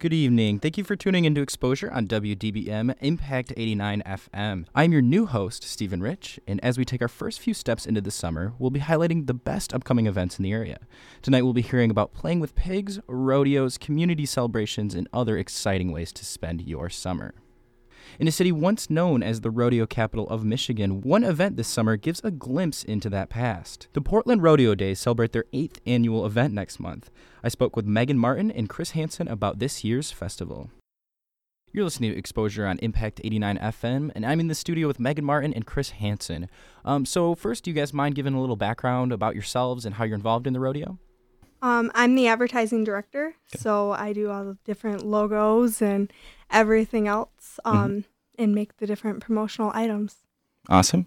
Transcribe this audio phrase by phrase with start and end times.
[0.00, 0.60] Good evening.
[0.60, 4.64] Thank you for tuning into Exposure on WDBM Impact 89 FM.
[4.74, 8.00] I'm your new host, Stephen Rich, and as we take our first few steps into
[8.00, 10.78] the summer, we'll be highlighting the best upcoming events in the area.
[11.20, 16.12] Tonight, we'll be hearing about playing with pigs, rodeos, community celebrations, and other exciting ways
[16.14, 17.34] to spend your summer.
[18.20, 21.96] In a city once known as the rodeo capital of Michigan, one event this summer
[21.96, 23.88] gives a glimpse into that past.
[23.94, 27.10] The Portland Rodeo Days celebrate their eighth annual event next month.
[27.42, 30.70] I spoke with Megan Martin and Chris Hansen about this year's festival.
[31.72, 35.24] You're listening to Exposure on Impact 89 FM, and I'm in the studio with Megan
[35.24, 36.50] Martin and Chris Hansen.
[36.84, 40.04] Um, so, first, do you guys mind giving a little background about yourselves and how
[40.04, 40.98] you're involved in the rodeo?
[41.62, 46.10] Um, I'm the advertising director, so I do all the different logos and
[46.50, 48.04] everything else, um,
[48.40, 50.16] and make the different promotional items.
[50.68, 51.06] Awesome.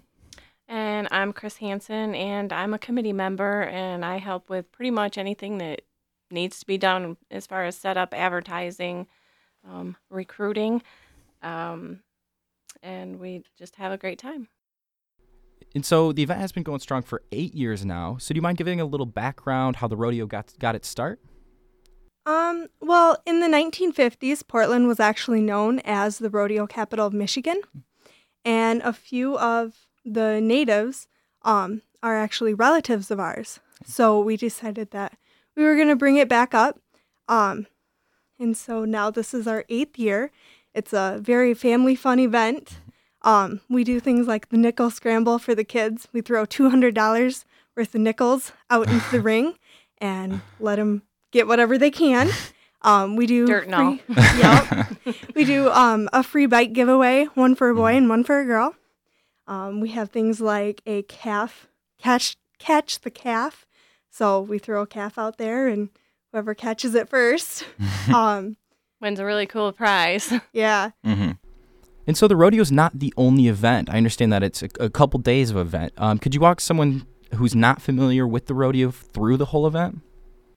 [0.67, 5.17] And I'm Chris Hansen, and I'm a committee member, and I help with pretty much
[5.17, 5.81] anything that
[6.29, 9.07] needs to be done as far as setup, advertising,
[9.67, 10.83] um, recruiting,
[11.41, 12.01] um,
[12.81, 14.47] and we just have a great time.
[15.75, 18.17] And so the event has been going strong for eight years now.
[18.19, 21.19] So do you mind giving a little background how the rodeo got got its start?
[22.25, 27.61] Um, well, in the 1950s, Portland was actually known as the rodeo capital of Michigan,
[28.45, 29.73] and a few of
[30.05, 31.07] the natives
[31.43, 33.59] um, are actually relatives of ours.
[33.85, 35.17] So we decided that
[35.55, 36.79] we were going to bring it back up.
[37.27, 37.67] Um,
[38.39, 40.31] and so now this is our eighth year.
[40.73, 42.79] It's a very family fun event.
[43.21, 46.07] Um, we do things like the nickel scramble for the kids.
[46.11, 47.45] We throw $200
[47.75, 49.55] worth of nickels out into the ring
[49.99, 51.03] and let them
[51.33, 52.29] get whatever they can.
[52.85, 53.95] Um, we do Dirt and all.
[53.95, 54.95] free, yep.
[55.35, 58.45] we do um, a free bike giveaway, one for a boy and one for a
[58.45, 58.75] girl.
[59.47, 61.67] Um, we have things like a calf
[61.97, 63.65] catch catch the calf.
[64.09, 65.91] So we throw a calf out there, and
[66.33, 67.65] whoever catches it first,
[68.13, 68.57] um,
[68.99, 70.33] Wins a really cool prize.
[70.51, 71.31] yeah, Mm-hmm.
[72.05, 73.89] And so the rodeo is not the only event.
[73.89, 75.93] I understand that it's a, a couple days of event.
[75.97, 80.01] Um, could you walk someone who's not familiar with the rodeo through the whole event?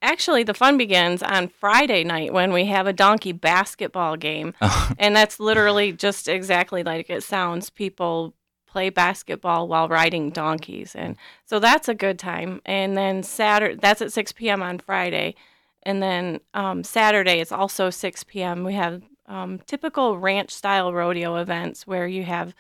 [0.03, 4.55] Actually, the fun begins on Friday night when we have a donkey basketball game.
[4.99, 7.71] and that's literally just exactly like it sounds.
[7.71, 8.35] People
[8.67, 10.95] play basketball while riding donkeys.
[10.95, 12.61] And so that's a good time.
[12.67, 14.63] And then Saturday, that's at 6 p.m.
[14.63, 15.35] on Friday.
[15.83, 18.65] And then um, Saturday, it's also 6 p.m.
[18.65, 22.55] We have um, typical ranch style rodeo events where you have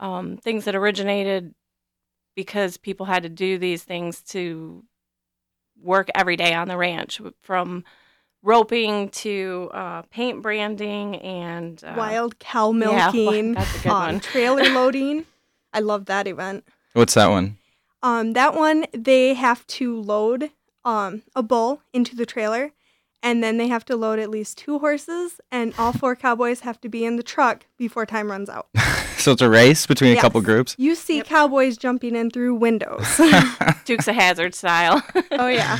[0.00, 1.54] um, things that originated
[2.34, 4.84] because people had to do these things to
[5.84, 7.84] work every day on the ranch from
[8.42, 14.02] roping to uh, paint branding and uh, wild cow yeah, milking, that's a good um,
[14.02, 14.20] one.
[14.20, 15.26] trailer loading.
[15.72, 16.64] I love that event.
[16.92, 17.58] What's that one?
[18.02, 20.50] Um, that one they have to load
[20.84, 22.72] um, a bull into the trailer,
[23.24, 26.80] and then they have to load at least two horses, and all four cowboys have
[26.82, 28.68] to be in the truck before time runs out.
[29.16, 30.74] So it's a race between a couple groups.
[30.76, 33.06] You see cowboys jumping in through windows.
[33.86, 35.02] Dukes of Hazzard style.
[35.30, 35.78] oh yeah.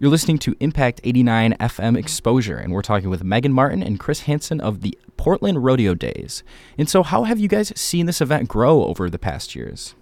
[0.00, 4.22] You're listening to Impact 89 FM Exposure, and we're talking with Megan Martin and Chris
[4.22, 6.42] Hansen of the Portland Rodeo Days.
[6.76, 9.94] And so, how have you guys seen this event grow over the past years?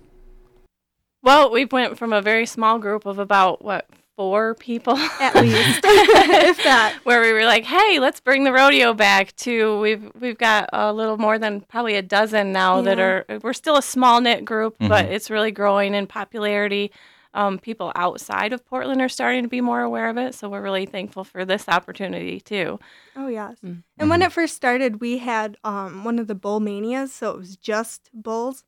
[1.23, 5.81] well, we went from a very small group of about what four people At least,
[5.85, 6.99] if that.
[7.05, 10.93] where we were like, "Hey, let's bring the rodeo back." To we've we've got a
[10.93, 13.25] little more than probably a dozen now that are.
[13.43, 15.11] We're still a small knit group, but Mhm.
[15.13, 16.93] it's really growing in popularity.
[17.35, 20.61] Um, people outside of Portland are starting to be more aware of it, so we're
[20.61, 22.79] really thankful for this opportunity too.
[23.17, 23.57] Oh yes.
[23.65, 23.85] Mm.
[23.99, 27.39] And when it first started, we had um, one of the bull manias, so it
[27.39, 28.65] was just bulls,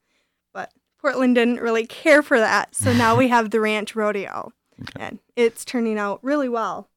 [0.55, 2.75] but Portland didn't really care for that.
[2.75, 4.50] So now we have the ranch rodeo,
[4.97, 6.88] and it's turning out really well.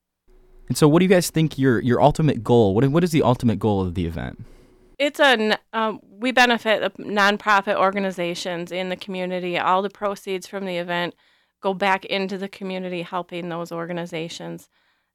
[0.67, 2.75] And so, what do you guys think your your ultimate goal?
[2.75, 4.43] What what is the ultimate goal of the event?
[4.99, 9.57] It's a n- um, we benefit the nonprofit organizations in the community.
[9.57, 11.15] All the proceeds from the event
[11.61, 14.69] go back into the community, helping those organizations,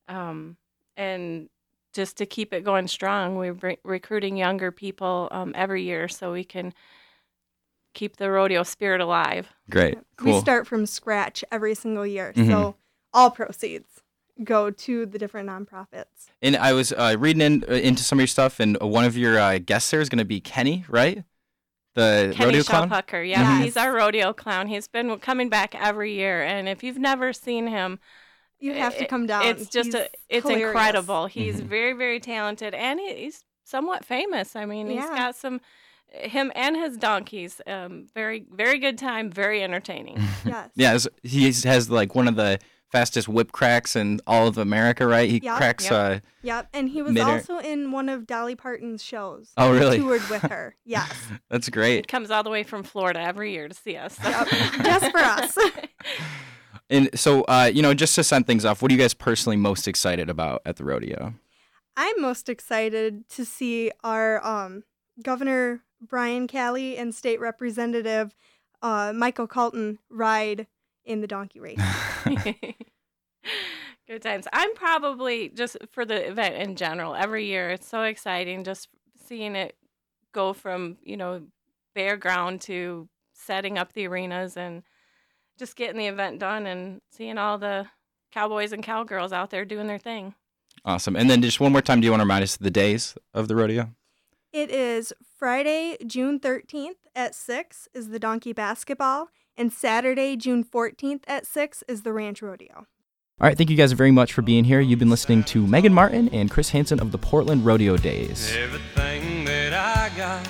[0.09, 0.57] um,
[0.97, 1.49] and
[1.93, 6.33] just to keep it going strong, we're br- recruiting younger people um, every year so
[6.33, 6.73] we can
[7.95, 9.49] keep the rodeo spirit alive.
[9.71, 12.47] Great, We start from scratch every single year, Mhm.
[12.47, 12.77] so
[13.13, 14.01] all proceeds
[14.43, 16.31] go to the different nonprofits.
[16.41, 19.17] And I was uh, reading in, uh, into some of your stuff, and one of
[19.17, 21.25] your uh, guests there is going to be Kenny, right?
[21.95, 22.89] The Kenny rodeo clown.
[22.89, 23.65] Shellpucker, yeah, Mhm.
[23.65, 24.69] he's our rodeo clown.
[24.69, 27.99] He's been coming back every year, and if you've never seen him,
[28.59, 29.45] You have to come down.
[29.45, 30.69] It's just a, it's hilarious.
[30.69, 31.27] incredible.
[31.27, 31.65] He's Mhm.
[31.65, 34.55] very, very talented, and he's somewhat famous.
[34.57, 35.61] I mean, he's got some,
[36.15, 37.61] him and his donkeys.
[37.67, 39.31] Um, very, very good time.
[39.31, 40.19] Very entertaining.
[40.45, 40.71] Yes.
[40.75, 42.59] Yeah, it's- he has like one of the
[42.91, 45.31] fastest whip cracks in all of America, right?
[45.31, 45.57] He Yep.
[45.57, 45.85] cracks.
[45.85, 45.93] Yep.
[45.93, 46.69] Uh, Yep.
[46.75, 49.53] And he was Midair- also in one of Dolly Parton's shows.
[49.57, 49.99] Oh, He really?
[49.99, 50.75] Toured with her.
[50.85, 51.11] Yes.
[51.49, 52.07] that's He great.
[52.09, 54.17] comes all the way from Florida every year to see us.
[54.17, 54.49] so- Yep.
[54.85, 55.57] Just for us.
[56.91, 59.57] And so, uh, you know, just to send things off, what are you guys personally
[59.57, 61.33] most excited about at the rodeo?
[61.97, 64.83] I'm most excited to see our um,
[65.23, 68.35] Governor Brian Calley and State Representative
[68.83, 70.67] uh, Michael Callton ride
[71.05, 71.81] in the donkey race.
[74.09, 74.49] Good times.
[74.53, 77.15] I'm probably just for the event in general.
[77.15, 78.89] Every year, it's so exciting just
[79.27, 79.77] seeing it
[80.33, 81.43] go from you know
[81.95, 84.83] bare ground to setting up the arenas and
[85.59, 87.87] just getting the event done and seeing all the
[88.33, 90.35] cowboys and cowgirls out there doing their thing.
[90.85, 91.15] Awesome.
[91.15, 93.47] And then just one more time, do you want to remind us the days of
[93.47, 93.91] the rodeo?
[94.53, 101.23] It is Friday, June 13th at 6 is the donkey basketball, and Saturday, June 14th
[101.27, 102.75] at 6 is the ranch rodeo.
[102.77, 104.79] All right, thank you guys very much for being here.
[104.79, 108.55] You've been listening to Megan Martin and Chris Hansen of the Portland Rodeo Days.
[108.55, 110.47] Everything that I got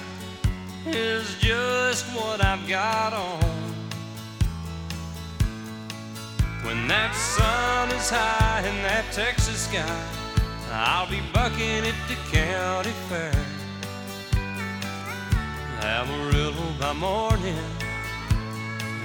[0.84, 3.40] is just what I've got on.
[6.64, 10.04] When that sun is high in that Texas sky,
[10.72, 13.51] I'll be bucking at the county fair.
[15.84, 17.58] Amarillo by morning,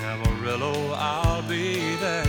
[0.04, 2.24] Amarillo, I'll be there.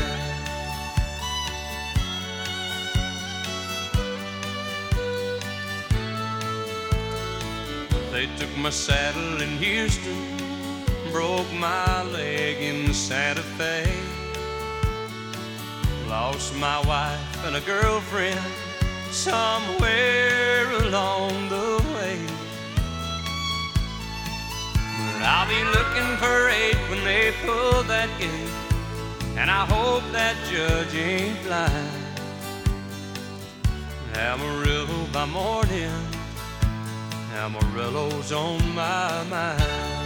[8.10, 10.16] They took my saddle in Houston,
[11.12, 13.84] broke my leg in Santa Fe.
[16.08, 18.40] Lost my wife and a girlfriend
[19.10, 21.67] somewhere along the
[25.18, 28.52] But I'll be looking for eight when they pull that gate,
[29.36, 31.90] and I hope that judge ain't blind.
[34.14, 35.90] Amarillo by morning.
[37.34, 39.97] Amarillo's on my mind.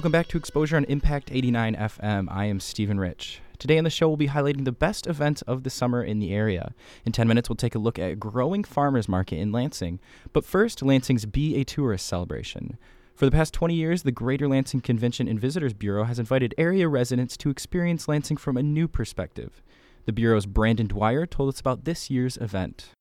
[0.00, 2.28] Welcome back to Exposure on Impact 89 FM.
[2.30, 3.42] I am Stephen Rich.
[3.58, 6.32] Today on the show, we'll be highlighting the best events of the summer in the
[6.32, 6.72] area.
[7.04, 10.00] In 10 minutes, we'll take a look at a growing farmers market in Lansing.
[10.32, 12.78] But first, Lansing's Be a Tourist celebration.
[13.14, 16.88] For the past 20 years, the Greater Lansing Convention and Visitors Bureau has invited area
[16.88, 19.62] residents to experience Lansing from a new perspective.
[20.06, 22.94] The Bureau's Brandon Dwyer told us about this year's event.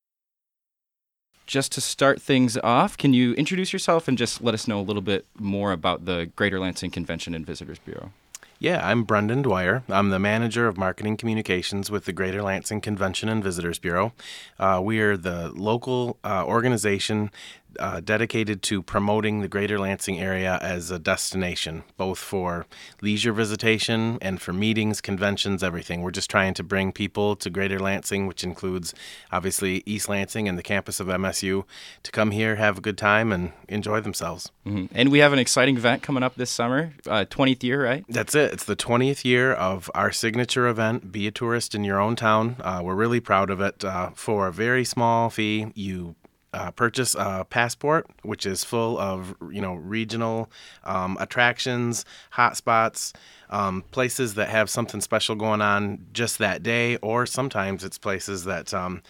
[1.49, 4.85] Just to start things off, can you introduce yourself and just let us know a
[4.85, 8.11] little bit more about the Greater Lansing Convention and Visitors Bureau?
[8.59, 9.81] Yeah, I'm Brendan Dwyer.
[9.89, 14.13] I'm the manager of marketing communications with the Greater Lansing Convention and Visitors Bureau.
[14.59, 17.31] Uh, we are the local uh, organization
[17.77, 22.65] uh, dedicated to promoting the greater Lansing area as a destination, both for
[23.01, 26.01] leisure visitation and for meetings, conventions, everything.
[26.01, 28.93] We're just trying to bring people to greater Lansing, which includes
[29.31, 31.65] obviously East Lansing and the campus of MSU,
[32.03, 34.51] to come here, have a good time, and enjoy themselves.
[34.63, 38.03] hmm And we have an exciting event coming up this summer, uh, 20th year, right?
[38.09, 38.53] That's it.
[38.53, 42.55] It's the 20th year of our signature event, Be a Tourist in Your Own Town.
[42.59, 43.83] Uh, we're really proud of it.
[43.83, 46.15] Uh, for a very small fee, you
[46.53, 50.49] uh, purchase a passport, which is full of you know regional
[50.83, 53.13] um, attractions, hotspots,
[53.49, 58.45] um, places that have something special going on just that day, or sometimes it's places
[58.45, 59.01] that um,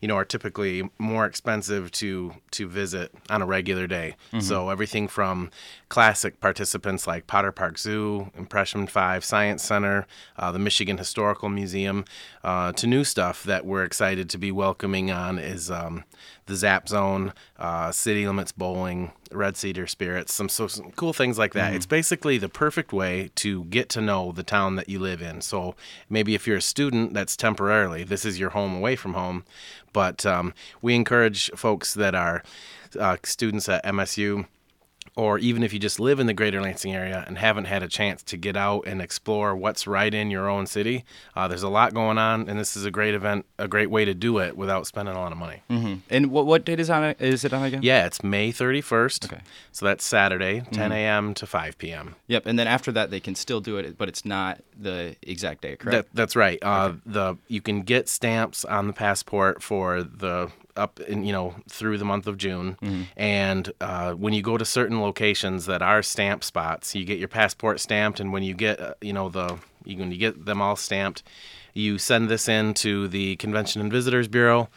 [0.00, 4.16] you know are typically more expensive to to visit on a regular day.
[4.40, 5.50] So everything from
[5.88, 10.06] classic participants like Potter Park Zoo, Impression Five Science Center,
[10.38, 12.04] uh, the Michigan Historical Museum,
[12.42, 16.04] uh, to new stuff that we're excited to be welcoming on is um,
[16.46, 21.38] the Zap Zone, uh, City Limits Bowling, Red Cedar Spirits, some, so, some cool things
[21.38, 21.74] like that.
[21.74, 25.40] It's basically the perfect way to get to know the town that you live in.
[25.40, 25.74] So
[26.08, 28.04] maybe if you're a student, that's temporarily.
[28.04, 29.44] This is your home away from home.
[29.92, 32.42] But um, we encourage folks that are
[32.98, 34.46] uh, students at MSU
[35.14, 37.88] or even if you just live in the greater Lansing area and haven't had a
[37.88, 41.68] chance to get out and explore what's right in your own city, uh, there's a
[41.68, 44.56] lot going on, and this is a great event, a great way to do it
[44.56, 45.62] without spending a lot of money.
[45.68, 47.20] hmm And what what date is on it?
[47.20, 47.80] Is it on again?
[47.82, 49.26] Yeah, it's May 31st.
[49.32, 49.42] Okay.
[49.72, 51.34] So that's Saturday, 10 a.m.
[51.34, 52.14] to 5 p.m.
[52.28, 52.46] Yep.
[52.46, 55.76] And then after that, they can still do it, but it's not the exact day,
[55.76, 55.92] correct?
[55.92, 56.58] That, that's right.
[56.62, 61.54] Uh, The you can get stamps on the passport for the up in you know
[61.68, 62.76] through the month of June,
[63.16, 67.28] and uh, when you go to certain locations that are stamp spots, you get your
[67.28, 70.60] passport stamped, and when you get uh, you know the you, when you get them
[70.60, 71.22] all stamped,
[71.72, 74.68] you send this in to the Convention and Visitors Bureau.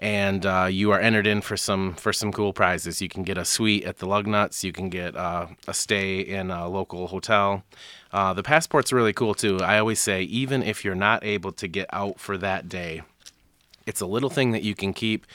[0.00, 3.02] And uh, you are entered in for some for some cool prizes.
[3.02, 4.62] You can get a suite at the Lugnuts.
[4.62, 7.64] You can get uh, a stay in a local hotel.
[8.12, 9.58] Uh, the passport's really cool too.
[9.60, 13.02] I always say, even if you're not able to get out for that day,
[13.88, 15.26] it's a little thing that you can keep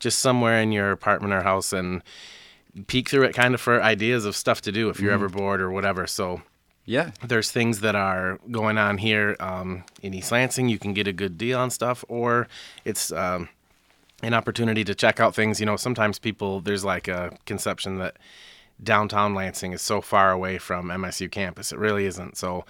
[0.00, 2.02] just somewhere in your apartment or house and
[2.88, 5.60] peek through it kind of for ideas of stuff to do if you're ever bored
[5.60, 6.06] or whatever.
[6.08, 6.42] So
[6.84, 7.12] yeah.
[7.24, 10.68] there's things that are going on here um, in East Lansing.
[10.68, 12.48] You can get a good deal on stuff, or
[12.84, 13.48] it's um,
[14.22, 15.60] an opportunity to check out things.
[15.60, 18.16] You know, sometimes people, there's like a conception that
[18.82, 21.70] downtown Lansing is so far away from MSU campus.
[21.70, 22.36] It really isn't.
[22.36, 22.64] So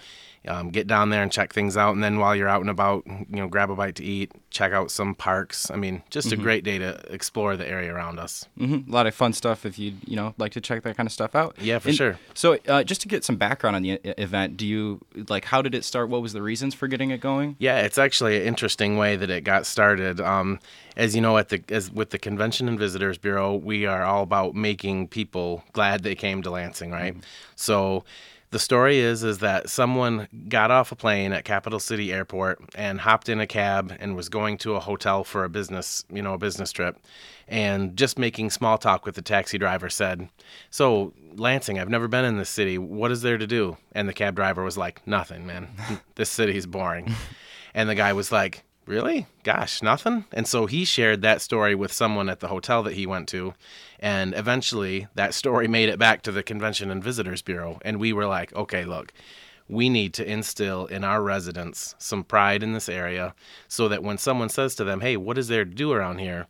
[0.47, 1.93] um, get down there and check things out.
[1.95, 4.71] And then while you're out and about, you know, grab a bite to eat, check
[4.73, 5.71] out some parks.
[5.71, 8.45] I mean, just a great day to explore the area around us.
[8.57, 11.07] hmm A lot of fun stuff if you you know like to check that kind
[11.07, 11.55] of stuff out.
[11.59, 12.19] Yeah, for And sure.
[12.33, 15.61] So uh, just to get some background on the e- event, do you like how
[15.61, 16.09] did it start?
[16.09, 17.55] What was the reasons for getting it going?
[17.59, 20.19] Yeah, it's actually an interesting way that it got started.
[20.21, 20.59] Um,
[20.95, 24.23] as you know, at the as with the Convention and Visitors Bureau, we are all
[24.23, 27.15] about making people glad they came to Lansing, right?
[27.55, 28.03] So
[28.53, 33.01] the story is is that someone got off a plane at Capital City Airport and
[33.01, 36.35] hopped in a cab and was going to a hotel for a business, you know,
[36.35, 36.97] a business trip.
[37.47, 40.29] And just making small talk with the taxi driver said,
[40.69, 42.77] "So, Lansing, I've never been in this city.
[42.77, 45.69] What is there to do?" And the cab driver was like, "Nothing, man.
[46.15, 47.13] this city's boring."
[47.75, 49.27] And the guy was like, Really?
[49.43, 50.25] Gosh, nothing?
[50.33, 53.53] And so he shared that story with someone at the hotel that he went to.
[53.99, 57.79] And eventually that story made it back to the Convention and Visitors Bureau.
[57.83, 59.13] And we were like, okay, look,
[59.69, 63.33] we need to instill in our residents some pride in this area
[63.69, 66.47] so that when someone says to them, hey, what is there to do around here?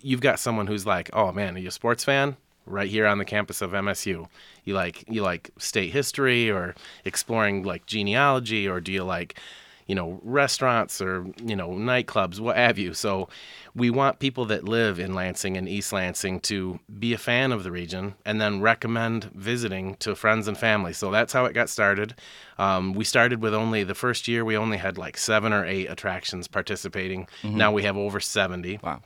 [0.00, 2.36] You've got someone who's like, oh man, are you a sports fan?
[2.68, 4.26] Right here on the campus of MSU.
[4.64, 6.74] You like you like state history or
[7.04, 9.38] exploring like genealogy or do you like
[9.86, 12.92] you know, restaurants or, you know, nightclubs, what have you.
[12.92, 13.28] So
[13.74, 17.62] we want people that live in Lansing and East Lansing to be a fan of
[17.62, 20.92] the region and then recommend visiting to friends and family.
[20.92, 22.14] So that's how it got started.
[22.58, 25.86] Um, we started with only the first year, we only had like seven or eight
[25.86, 27.28] attractions participating.
[27.44, 28.80] Now we have over 70.
[28.82, 29.02] Wow.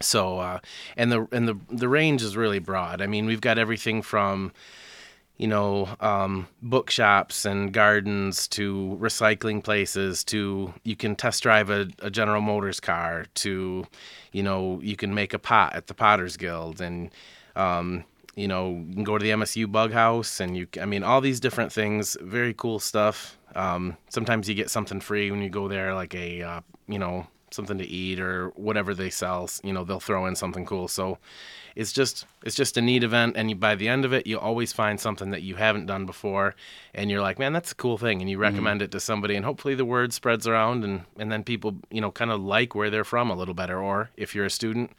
[0.00, 0.58] So, uh,
[0.96, 3.00] and the and the the range is really broad.
[3.00, 4.52] I mean, we've got everything from,
[5.36, 11.88] you know, um, bookshops and gardens to recycling places to you can test drive a,
[12.00, 13.84] a General Motors car to,
[14.32, 17.10] you know, you can make a pot at the Potters Guild and,
[17.56, 18.04] um,
[18.36, 21.20] you know, you can go to the MSU Bug House and you, I mean, all
[21.20, 22.16] these different things.
[22.20, 23.36] Very cool stuff.
[23.56, 27.26] Um, sometimes you get something free when you go there, like a, uh, you know,
[27.50, 29.48] something to eat or whatever they sell.
[29.62, 30.88] You know, they'll throw in something cool.
[30.88, 31.18] So
[31.76, 34.38] it's just it's just a neat event, and you, by the end of it, you
[34.38, 36.54] always find something that you haven't done before,
[36.94, 39.44] and you're like, man, that's a cool thing, and you recommend it to somebody, and
[39.44, 42.90] hopefully the word spreads around, and and then people you know kind of like where
[42.90, 44.90] they're from a little better, or if you're a student.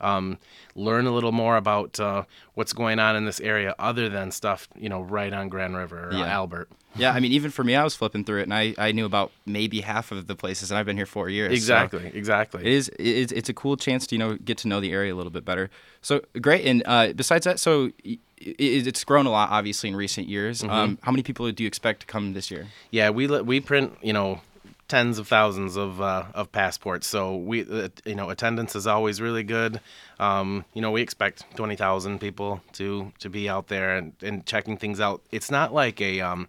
[0.00, 0.38] Um,
[0.74, 2.24] learn a little more about uh,
[2.54, 6.08] what's going on in this area other than stuff you know right on Grand River
[6.08, 6.24] or Yeah.
[6.26, 6.68] Albert.
[6.96, 9.06] Yeah, I mean, even for me, I was flipping through it, and I, I knew
[9.06, 11.50] about maybe half of the places, and I've been here four years.
[11.50, 12.62] so Exactly, exactly.
[12.62, 14.92] it is it is it's a cool chance to you know get to know the
[14.92, 15.70] area a little bit better.
[16.02, 19.96] So great, and uh, besides that, so i- i- it's grown a lot, obviously, in
[19.96, 20.62] recent years.
[20.62, 22.66] Um, how many people do you expect to come this year?
[22.90, 24.40] Yeah, we we print you know
[24.88, 27.06] tens of thousands of uh, of passports.
[27.06, 29.80] So we uh, you know attendance is always really good.
[30.18, 34.44] Um, you know we expect twenty thousand people to to be out there and, and
[34.44, 35.22] checking things out.
[35.30, 36.48] It's not like a um,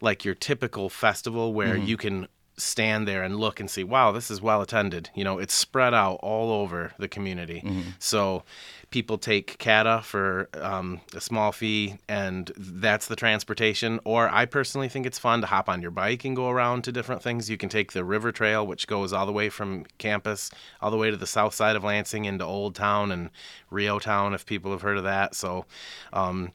[0.00, 4.30] like your typical festival where you can stand there and look and see wow this
[4.30, 7.62] is well attended you know it's spread out all over the community
[7.98, 8.42] so
[8.90, 14.00] people take CATA for um, a small fee and that's the transportation.
[14.04, 16.92] Or i personally think it's fun to hop on your bike and go around to
[16.92, 17.48] different things.
[17.48, 20.96] You can take the river trail which goes all the way from campus all the
[20.96, 23.30] way to the south side of lansing into old town and
[23.70, 25.34] REO Town if people have heard of that.
[25.34, 25.64] So
[26.12, 26.52] um,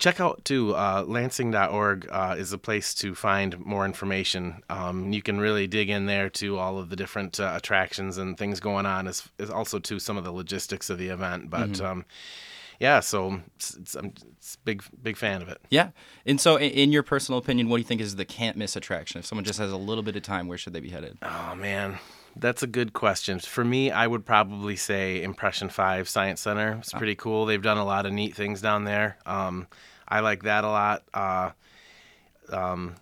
[0.00, 5.22] check out too uh, lansing.org uh, is a place to find more information um, you
[5.22, 8.86] can really dig in there to all of the different uh, attractions and things going
[8.86, 12.04] on as, as also to some of the logistics of the event but um,
[12.80, 15.90] yeah so it's, it's, I'm it's a big big fan of it Yeah,
[16.26, 18.74] and so in, in your personal opinion, what do you think is the can't miss
[18.74, 19.18] attraction?
[19.18, 21.18] If someone just has a little bit of time, where should they be headed?
[21.22, 21.98] oh man
[22.36, 23.38] that's a good question.
[23.40, 26.76] For me, I would probably say Impression 5 Science Center.
[26.78, 27.46] It's pretty cool.
[27.46, 29.18] They've done a lot of neat things down there.
[29.26, 29.66] Um,
[30.10, 31.02] I like that a lot.
[31.14, 31.50] Uh,
[32.50, 32.96] um,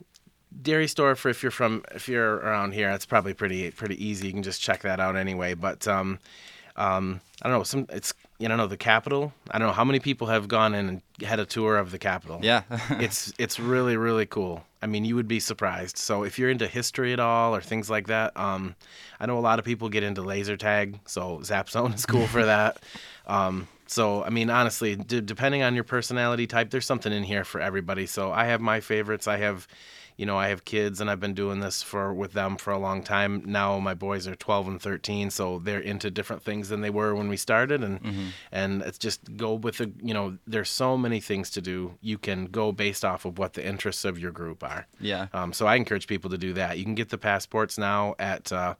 [0.60, 4.26] Dairy store for if you're from if you're around here, it's probably pretty pretty easy.
[4.28, 5.54] You can just check that out anyway.
[5.54, 6.18] But um,
[6.76, 7.64] um, I don't know.
[7.64, 9.32] Some it's you know the Capitol.
[9.50, 11.98] I don't know how many people have gone in and had a tour of the
[11.98, 12.40] Capitol.
[12.42, 14.64] Yeah, it's it's really really cool.
[14.80, 15.98] I mean, you would be surprised.
[15.98, 18.76] So if you're into history at all or things like that, um,
[19.18, 21.00] I know a lot of people get into laser tag.
[21.04, 22.82] So Zap Zone is cool for that.
[23.28, 27.44] Um, so I mean, honestly, d- depending on your personality type, there's something in here
[27.44, 28.06] for everybody.
[28.06, 29.26] So I have my favorites.
[29.26, 29.66] I have,
[30.16, 32.78] you know, I have kids, and I've been doing this for with them for a
[32.78, 33.42] long time.
[33.46, 37.14] Now my boys are 12 and 13, so they're into different things than they were
[37.14, 38.00] when we started, and
[38.52, 41.94] and it's just go with the, you know, there's so many things to do.
[42.00, 44.86] You can go based off of what the interests of your group are.
[45.00, 45.28] yeah.
[45.32, 46.78] Um, so I encourage people to do that.
[46.78, 48.74] You can get the passports now at uh,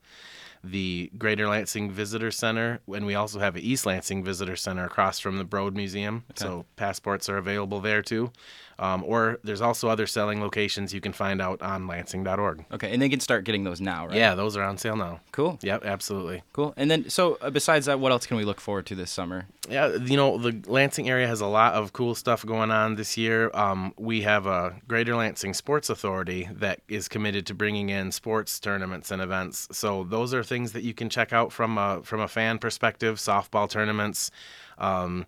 [0.70, 5.18] the Greater Lansing Visitor Center, and we also have an East Lansing Visitor Center across
[5.18, 6.25] from the Broad Museum.
[6.34, 8.33] So passports are available there too.
[8.78, 12.64] Um, or there's also other selling locations you can find out on lansing.org.
[12.72, 14.16] Okay, and they can start getting those now, right?
[14.16, 15.20] Yeah, those are on sale now.
[15.32, 15.58] Cool.
[15.62, 16.42] Yep, absolutely.
[16.52, 16.74] Cool.
[16.76, 19.46] And then, so uh, besides that, what else can we look forward to this summer?
[19.68, 23.16] Yeah, you know, the Lansing area has a lot of cool stuff going on this
[23.16, 23.50] year.
[23.52, 28.58] Um, we have a Greater Lansing Sports Authority that is committed to bringing in sports
[28.60, 29.68] tournaments and events.
[29.72, 33.16] So those are things that you can check out from a from a fan perspective.
[33.16, 34.30] Softball tournaments,
[34.78, 35.26] um,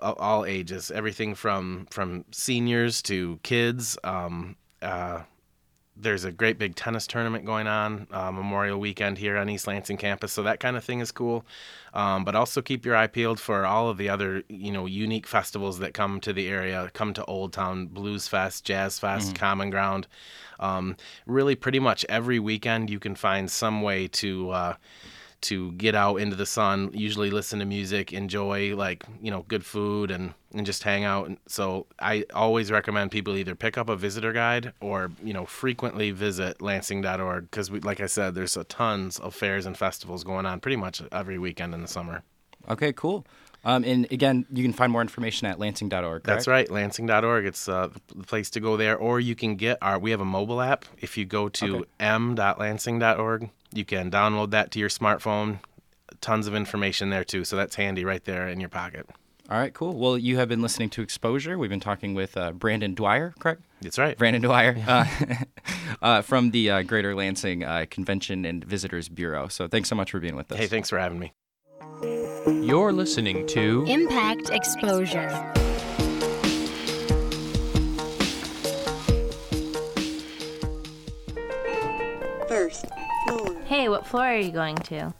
[0.00, 3.98] all ages, everything from from seniors to kids.
[4.04, 5.22] Um, uh,
[5.98, 9.96] there's a great big tennis tournament going on uh, Memorial Weekend here on East Lansing
[9.96, 11.44] campus, so that kind of thing is cool.
[11.94, 15.26] Um, but also keep your eye peeled for all of the other you know unique
[15.26, 16.90] festivals that come to the area.
[16.92, 20.06] Come to Old Town Blues Fest, Jazz Fest, Common Ground.
[20.60, 20.96] Um,
[21.26, 24.50] really, pretty much every weekend you can find some way to.
[24.50, 24.74] Uh,
[25.46, 29.64] to get out into the sun, usually listen to music, enjoy like, you know, good
[29.64, 31.26] food and, and just hang out.
[31.26, 35.46] And so I always recommend people either pick up a visitor guide or, you know,
[35.46, 40.46] frequently visit lansing.org because like I said, there's a tons of fairs and festivals going
[40.46, 42.22] on pretty much every weekend in the summer.
[42.68, 43.24] Okay, cool.
[43.66, 46.22] Um, and again, you can find more information at lansing.org.
[46.22, 47.44] That's right, lansing.org.
[47.46, 48.96] It's uh, the place to go there.
[48.96, 50.84] Or you can get our, we have a mobile app.
[50.98, 51.84] If you go to Okay.
[51.98, 55.58] m.lansing.org, you can download that to your smartphone.
[56.20, 57.44] Tons of information there too.
[57.44, 59.08] So that's handy right there in your pocket.
[59.50, 59.96] All right, cool.
[59.96, 61.58] Well, you have been listening to Exposure.
[61.58, 63.62] We've been talking with uh, Brandon Dwyer, correct?
[63.80, 64.16] That's right.
[64.16, 65.06] Brandon Dwyer uh,
[66.02, 69.46] uh, from the uh, Greater Lansing uh, Convention and Visitors Bureau.
[69.48, 70.58] So thanks so much for being with us.
[70.58, 71.32] Hey, thanks for having me.
[72.46, 75.28] You're listening to Impact Exposure.
[82.46, 82.86] First
[83.26, 83.56] floor.
[83.64, 85.12] Hey, what floor are you going to?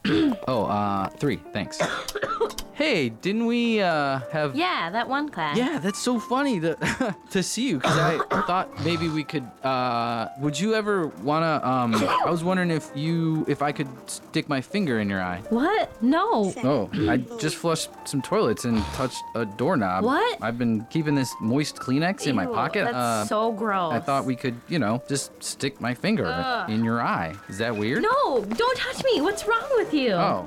[0.47, 1.81] Oh, uh, three, thanks.
[2.77, 4.55] Hey, didn't we uh, have?
[4.55, 5.57] Yeah, that one class.
[5.57, 9.45] Yeah, that's so funny to to see you because I thought maybe we could.
[9.65, 11.59] Uh, would you ever wanna?
[11.65, 15.43] Um, I was wondering if you if I could stick my finger in your eye.
[15.49, 16.03] What?
[16.03, 16.53] No.
[16.65, 20.05] Oh, I just flushed some toilets and touched a doorknob.
[20.05, 20.37] What?
[20.43, 22.85] I've been keeping this moist Kleenex in my Ew, pocket.
[22.85, 23.95] That's uh, so gross.
[23.95, 26.69] I thought we could, you know, just stick my finger Ugh.
[26.69, 27.35] in your eye.
[27.49, 28.03] Is that weird?
[28.03, 29.23] No, don't touch me.
[29.23, 30.13] What's wrong with you?
[30.13, 30.47] Oh,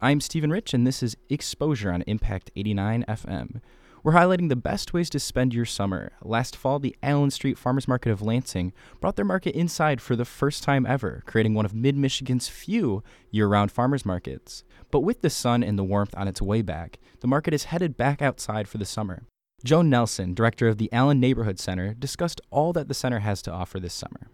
[0.00, 3.60] I'm Stephen Rich, and this is Exposure on Impact 89 FM.
[4.04, 6.12] We're highlighting the best ways to spend your summer.
[6.22, 10.24] Last fall, the Allen Street Farmers Market of Lansing brought their market inside for the
[10.24, 14.62] first time ever, creating one of mid Michigan's few year round farmers markets.
[14.92, 17.96] But with the sun and the warmth on its way back, the market is headed
[17.96, 19.24] back outside for the summer.
[19.64, 23.50] Joan Nelson, director of the Allen Neighborhood Center, discussed all that the center has to
[23.50, 24.28] offer this summer.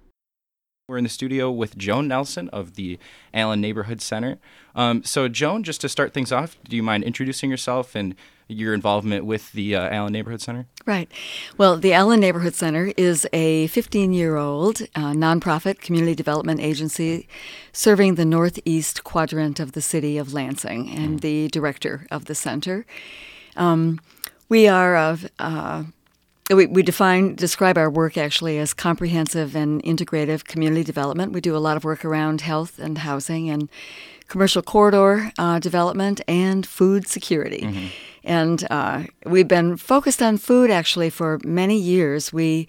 [0.87, 2.99] We're in the studio with Joan Nelson of the
[3.33, 4.37] Allen Neighborhood Center.
[4.75, 8.15] Um, so, Joan, just to start things off, do you mind introducing yourself and
[8.49, 10.67] your involvement with the uh, Allen Neighborhood Center?
[10.85, 11.11] Right.
[11.57, 17.29] Well, the Allen Neighborhood Center is a 15 year old uh, nonprofit community development agency
[17.73, 22.85] serving the northeast quadrant of the city of Lansing and the director of the center.
[23.57, 24.03] Um,
[24.51, 25.85] we are of uh,
[26.51, 31.33] we, we define describe our work actually as comprehensive and integrative community development.
[31.33, 33.71] We do a lot of work around health and housing and
[34.29, 37.93] commercial corridor uh, development and food security.
[38.25, 42.33] And uh, we've been focused on food actually for many years.
[42.33, 42.69] We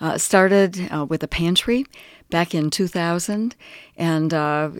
[0.00, 1.84] uh, started uh, with a pantry
[2.30, 3.54] back in 2000
[3.96, 4.70] and uh,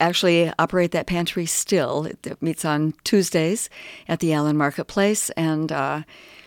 [0.00, 2.06] actually operate that pantry still.
[2.06, 3.70] It meets on Tuesdays
[4.08, 6.02] at the Allen Marketplace and uh,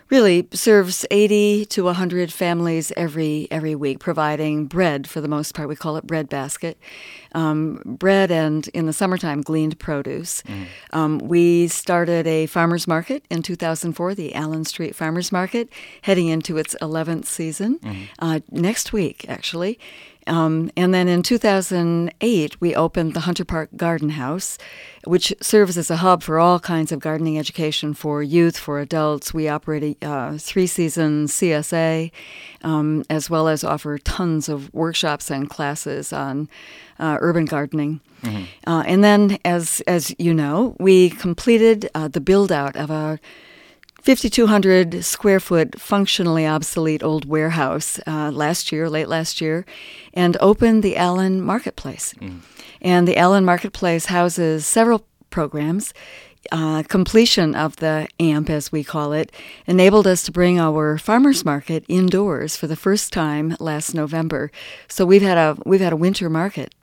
[0.09, 5.69] really serves 80 to 100 families every every week, providing bread for the most part.
[5.69, 6.77] We call it bread basket,
[7.33, 10.43] um, bread and in the summertime gleaned produce.
[10.93, 15.69] Um, we started a farmers market in 2004, the Allen Street Farmers Market,
[16.01, 17.79] heading into its 11th season
[18.19, 19.79] uh, next week, actually.
[20.29, 24.57] Um, and then in 2008, we opened the Hunter Park Garden House,
[25.03, 29.33] which serves as a hub for all kinds of gardening education for youth, for adults.
[29.33, 32.11] We operate a uh, three season CSA,
[32.61, 36.47] um, as well as offer tons of workshops and classes on
[36.99, 37.99] uh, urban gardening.
[38.67, 43.19] Uh, and then, as, as you know, we completed uh, the build out of a
[44.01, 49.65] 5,200 square foot functionally obsolete old warehouse uh, last year, late last year,
[50.13, 52.13] and opened the Allen Marketplace.
[52.81, 55.93] And the Allen Marketplace houses several programs.
[56.51, 59.31] Uh, completion of the AMP, as we call it,
[59.67, 64.49] enabled us to bring our farmers market indoors for the first time last November.
[64.87, 66.73] So we've had a we've had a winter market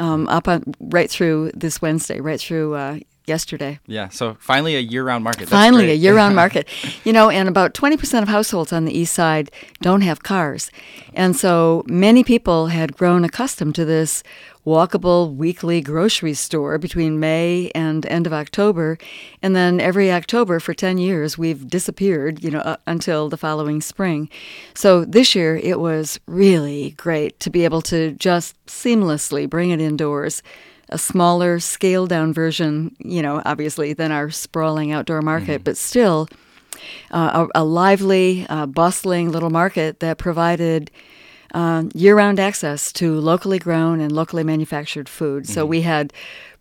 [0.00, 3.80] um, up on right through this Wednesday, right through uh, yesterday.
[3.86, 5.40] Yeah, so finally a year round market.
[5.40, 6.68] That's Finally, a year round market.
[7.04, 10.70] You know, and about 20% of households on the east side don't have cars.
[11.14, 14.22] And so many people had grown accustomed to this
[14.66, 18.98] walkable weekly grocery store between May and end of October.
[19.40, 23.80] And then every October for 10 years, we've disappeared, you know, uh, until the following
[23.80, 24.28] spring.
[24.74, 29.80] So this year, it was really great to be able to just seamlessly bring it
[29.80, 30.42] indoors
[30.88, 36.28] a smaller, scaled down version, you know, obviously, than our sprawling outdoor market, but still
[37.10, 40.90] uh, a, a lively, uh, bustling little market that provided
[41.54, 45.46] uh, year round access to locally grown and locally manufactured food.
[45.48, 46.12] So we had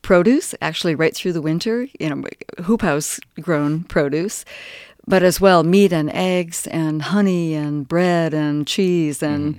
[0.02, 2.24] produce actually right through the winter, you know,
[2.64, 4.46] hoop house grown produce.
[5.08, 9.58] But as well, meat and eggs and honey and bread and cheese and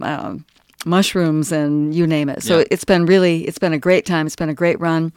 [0.00, 0.44] um,
[0.84, 2.42] mushrooms and you name it.
[2.42, 2.64] So Yeah.
[2.70, 4.26] it's been really it's been a great time.
[4.26, 5.12] It's been a great run.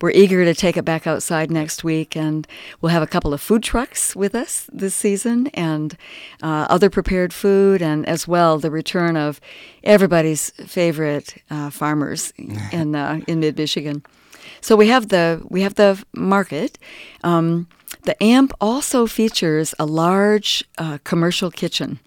[0.00, 2.46] We're eager to take it back outside next week, and
[2.80, 5.96] we'll have a couple of food trucks with us this season, and
[6.42, 9.40] uh, other prepared food, and as well the return of
[9.84, 12.32] everybody's favorite uh, farmers
[12.72, 14.02] in uh, in mid Michigan.
[14.60, 16.78] So we have the we have the market.
[17.22, 17.66] Um,
[18.04, 21.98] the AMP also features a large uh, commercial kitchen,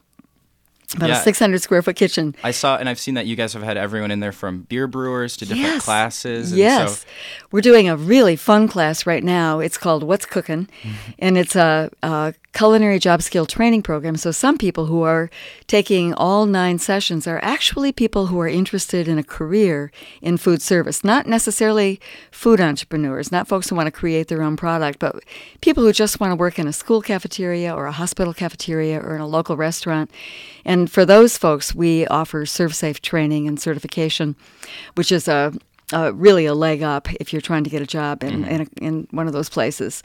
[0.96, 1.20] about Yeah.
[1.20, 2.36] a 600 square foot kitchen.
[2.44, 4.88] I saw, and I've seen that you guys have had everyone in there from beer
[4.88, 5.86] brewers to different Yes.
[5.86, 6.52] classes.
[6.52, 7.00] And Yes.
[7.00, 7.06] So,
[7.52, 9.60] We're doing a really fun class right now.
[9.60, 10.96] It's called What's Cooking, mm-hmm.
[11.20, 14.16] and it's a, a culinary job skill training program.
[14.16, 15.30] So, some people who are
[15.68, 19.92] taking all nine sessions are actually people who are interested in a career
[20.22, 22.00] in food service, not necessarily
[22.32, 25.22] food entrepreneurs, not folks who want to create their own product, but
[25.62, 29.16] people who just want to work in a school cafeteria or a hospital cafeteria or
[29.16, 30.10] in a local restaurant.
[30.64, 34.36] And for those folks, we offer ServSafe training and certification,
[34.96, 35.54] which is a
[35.94, 38.66] uh, really a leg up if you're trying to get a job in, in, a,
[38.82, 40.04] in one of those places.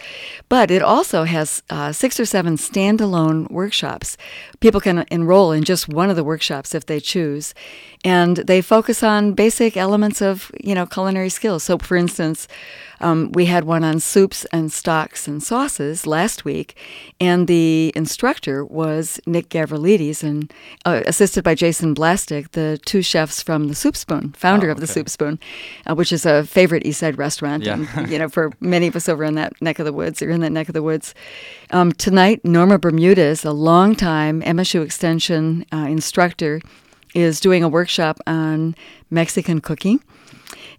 [0.48, 4.16] But it also has uh, six or seven standalone workshops.
[4.60, 7.54] People can enroll in just one of the workshops if they choose.
[8.02, 11.64] And they focus on basic elements of, you know, culinary skills.
[11.64, 12.48] So, for instance,
[13.02, 16.76] um, we had one on soups and stocks and sauces last week,
[17.20, 20.52] and the instructor was Nick Gavrilides, and
[20.86, 24.78] uh, assisted by Jason Blastic, the two chefs from the Soup Spoon, founder Oh, of
[24.78, 24.92] the okay.
[24.92, 25.38] Soup Spoon,
[25.86, 27.84] uh, which is a favorite East Side restaurant, Yeah.
[27.96, 30.30] and you know, for many of us over in that neck of the woods, or
[30.30, 31.14] in that neck of the woods.
[31.70, 36.60] Um, tonight, Norma Bermudez, a longtime MSU Extension uh, instructor,
[37.14, 38.74] is doing a workshop on
[39.10, 40.00] Mexican cooking.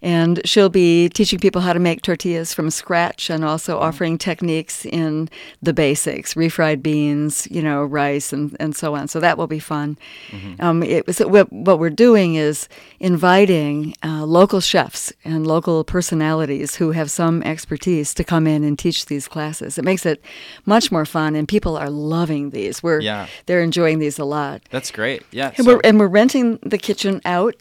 [0.02, 4.84] And she'll be teaching people how to make tortillas from scratch and also offering techniques
[4.84, 5.28] in
[5.62, 9.06] the basics, refried beans, you know, rice, and, and so on.
[9.06, 9.96] So that will be fun.
[10.58, 16.74] Um, it, so what, what we're doing is inviting uh, local chefs and local personalities
[16.74, 19.78] who have some expertise to come in and teach these classes.
[19.78, 20.20] It makes it
[20.66, 22.82] much more fun, and people are loving these.
[22.82, 23.28] We're Yeah.
[23.46, 24.62] they're enjoying these a lot.
[24.70, 25.22] that's great.
[25.30, 25.52] Yeah.
[25.56, 27.54] And, so- we're, and we're renting the kitchen out.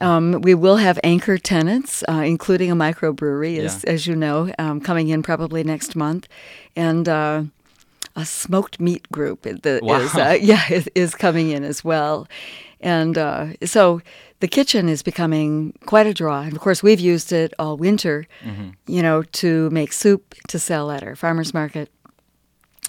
[0.00, 3.90] Um, we will have anchor tenants, uh, including a microbrewery, as, Yeah.
[3.94, 6.28] as you know, um, coming in probably next month,
[6.76, 7.42] and uh,
[8.14, 10.00] a smoked meat group that Wow.
[10.00, 10.62] is, uh, yeah
[10.94, 12.26] is, coming in as well,
[12.80, 14.00] and uh, so
[14.40, 16.42] the kitchen is becoming quite a draw.
[16.42, 18.74] And of course, we've used it all winter, Mhm.
[18.86, 21.88] you know, to make soup to sell at our farmers market.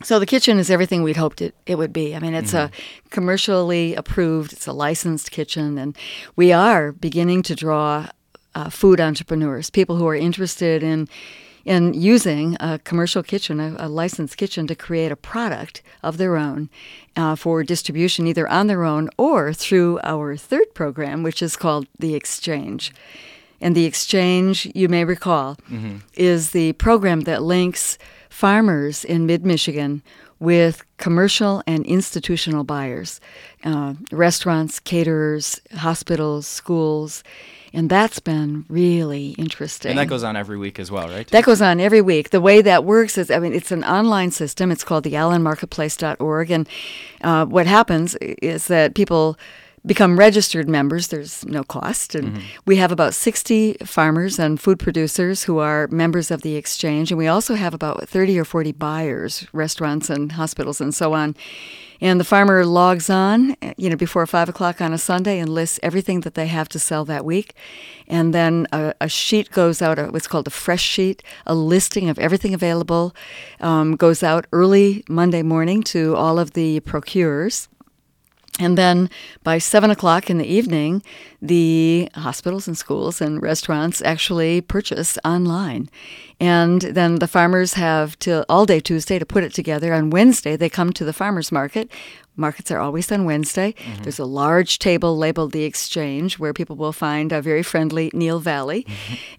[0.03, 2.15] So the kitchen is everything we'd hoped it, it would be.
[2.15, 2.69] I mean, it's a
[3.10, 5.97] commercially approved, it's a licensed kitchen, and
[6.36, 8.07] we are beginning to draw
[8.53, 11.07] uh, food entrepreneurs, people who are interested in
[11.65, 16.38] in using a commercial kitchen, a, a licensed kitchen, to create a product of their
[16.38, 16.69] own
[17.17, 21.86] uh, for distribution, either on their own or through our third program, which is called
[21.99, 22.93] the Exchange.
[23.60, 26.03] And the Exchange, you may recall, Mhm.
[26.13, 27.97] is the program that links
[28.30, 30.02] farmers in mid Michigan
[30.40, 33.20] with commercial and institutional buyers,
[33.63, 37.24] uh, restaurants, caterers, hospitals, schools.
[37.74, 39.92] And that's been really interesting.
[39.92, 41.28] and that goes on every week as well, right?
[41.28, 42.30] That goes on every week.
[42.30, 44.72] The way that works is, I mean, it's an online system.
[44.72, 46.52] It's called the allenmarketplace.org.
[46.52, 46.70] And
[47.22, 49.38] uh, what happens is that people
[49.88, 51.08] become registered members.
[51.08, 52.13] There's no cost.
[52.13, 52.41] And Mhm.
[52.65, 57.12] we have about 60 farmers and food producers who are members of the exchange.
[57.12, 61.36] And we also have about 30 or 40 buyers, restaurants and hospitals and so on.
[62.00, 65.50] And the farmer logs on, eh, you know, before five o'clock on a Sunday and
[65.50, 67.56] lists everything that they have to sell that week.
[68.08, 72.19] And then a, a sheet goes out, what's called a fresh sheet, a listing of
[72.19, 73.15] everything available,
[73.62, 77.67] um, goes out early Monday morning to all of the procurers.
[78.60, 79.10] And then
[79.43, 81.04] by seven o'clock in the evening,
[81.41, 85.89] the hospitals and schools and restaurants actually purchase online.
[86.39, 89.93] And then the farmers have till all day Tuesday to put it together.
[89.93, 91.91] On Wednesday, they come to the farmers market.
[92.38, 93.73] Markets are always on Wednesday.
[94.04, 98.39] There's a large table labeled the Exchange where people will find a very friendly Neil
[98.39, 98.86] Valley,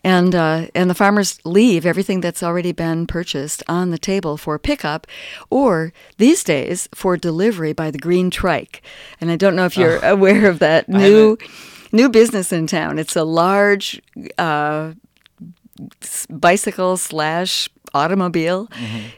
[0.04, 4.58] and uh, and the farmers leave everything that's already been purchased on the table for
[4.58, 5.06] pickup,
[5.48, 8.82] or these days for delivery by the Green Trike.
[9.20, 10.12] And I don't know if you're Oh.
[10.14, 11.38] aware of that new
[11.92, 12.98] new business in town.
[12.98, 14.02] It's a large
[14.36, 14.92] uh,
[16.28, 18.68] bicycle slash automobile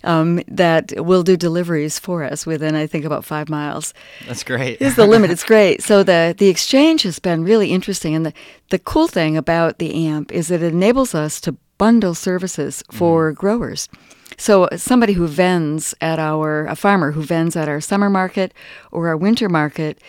[0.05, 3.95] um, that will do deliveries for us within I think about five miles
[4.27, 4.81] That's great.
[4.81, 5.31] is the limit.
[5.31, 5.83] It's great.
[5.83, 8.33] So the the exchange has been really interesting, and the
[8.71, 13.33] the cool thing about the AMP is that it enables us to bundle services for
[13.33, 13.89] growers.
[14.37, 18.55] So somebody who vends at our a farmer who vends at our summer market
[18.91, 20.01] or our winter market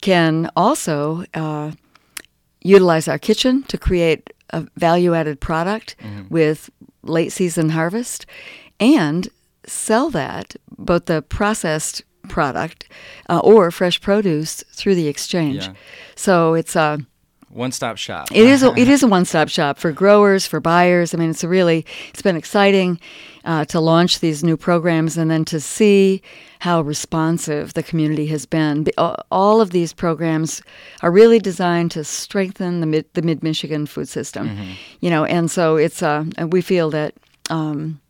[0.00, 1.72] can also uh,
[2.62, 5.96] utilize our kitchen to create a value added product
[6.28, 6.70] with
[7.02, 8.26] late season harvest
[8.78, 9.28] and
[9.66, 12.88] sell that, both the processed product
[13.28, 15.66] uh, or fresh produce through the exchange.
[15.66, 15.74] Yeah.
[16.16, 16.98] So it's a
[17.50, 18.28] One stop shop.
[18.30, 21.12] it is a, it is a one stop shop for growers, for buyers.
[21.14, 23.00] I mean, it's a really it's been exciting
[23.44, 26.22] uh, to launch these new programs and then to see
[26.60, 28.86] how responsive the community has been.
[28.96, 30.62] All- of these programs
[31.02, 34.48] are really designed to strengthen the mid the mid Michigan food system,
[35.00, 37.14] you know, and so it's uh, we feel that.
[37.50, 38.00] Um,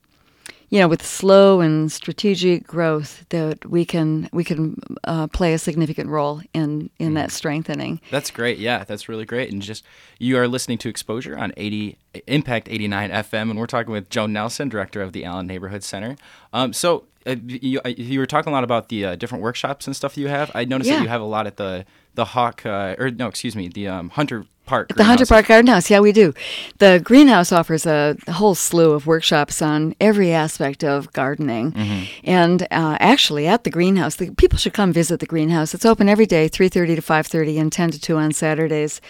[0.71, 5.59] you know, with slow and strategic growth, that we can we can uh, play a
[5.59, 8.01] significant role in in that strengthening.
[8.11, 8.59] That's great.
[8.59, 9.53] Yeah, that's really great.
[9.53, 9.85] And just
[10.19, 14.33] you are listening to Exposure on 80 Impact 89 FM, and we're talking with Joan
[14.33, 16.17] Nelson, director of the Allen Neighborhood Center.
[16.53, 19.87] Um, so uh, you, uh, you were talking a lot about the uh, different workshops
[19.87, 20.51] and stuff you have.
[20.55, 20.97] I noticed Yeah.
[20.97, 23.87] that you have a lot at the the Hawk, uh, or no, excuse me, the
[23.89, 24.91] um, Hunter Park.
[24.91, 25.27] At the Hunter.
[25.27, 26.33] Park Garden House, yeah, we do.
[26.79, 31.73] The greenhouse offers a whole slew of workshops on every aspect of gardening.
[31.73, 32.05] Mm-hmm.
[32.23, 35.75] And uh, actually, at the greenhouse, the, people should come visit the greenhouse.
[35.75, 39.01] It's open every day, 3.30 to 5.30 and 10 to 2 on Saturdays.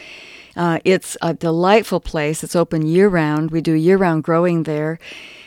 [0.56, 2.42] Uh, it's a delightful place.
[2.42, 3.50] It's open year round.
[3.50, 4.98] We do year round growing there.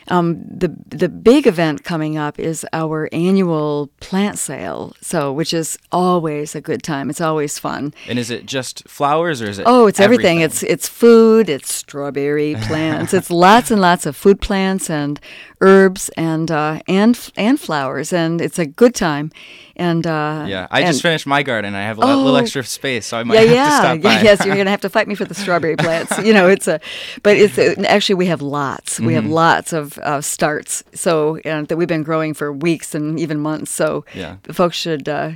[0.09, 5.77] Um, the the big event coming up is our annual plant sale, so which is
[5.91, 7.09] always a good time.
[7.09, 7.93] It's always fun.
[8.09, 9.63] And is it just flowers, or is it?
[9.65, 10.41] Oh, it's everything.
[10.41, 11.49] It's it's food.
[11.49, 13.13] It's strawberry plants.
[13.13, 15.19] it's lots and lots of food plants and
[15.61, 19.31] herbs and uh, and and flowers, and it's a good time.
[19.75, 21.73] And uh, yeah, I and- just finished my garden.
[21.73, 22.39] I have a li- little Oh.
[22.39, 24.13] extra space, so I might yeah, have yeah, to stop by.
[24.15, 24.23] yeah.
[24.23, 26.17] Yes, you're gonna have to fight me for the strawberry plants.
[26.19, 26.79] You know, it's a,
[27.23, 28.99] but it's a, actually we have lots.
[28.99, 29.31] We have Mhm.
[29.31, 30.83] lots of uh, starts.
[30.93, 33.71] So uh, that we've been growing for weeks and even months.
[33.71, 34.35] So Yeah.
[34.51, 35.07] folks should.
[35.09, 35.31] Uh,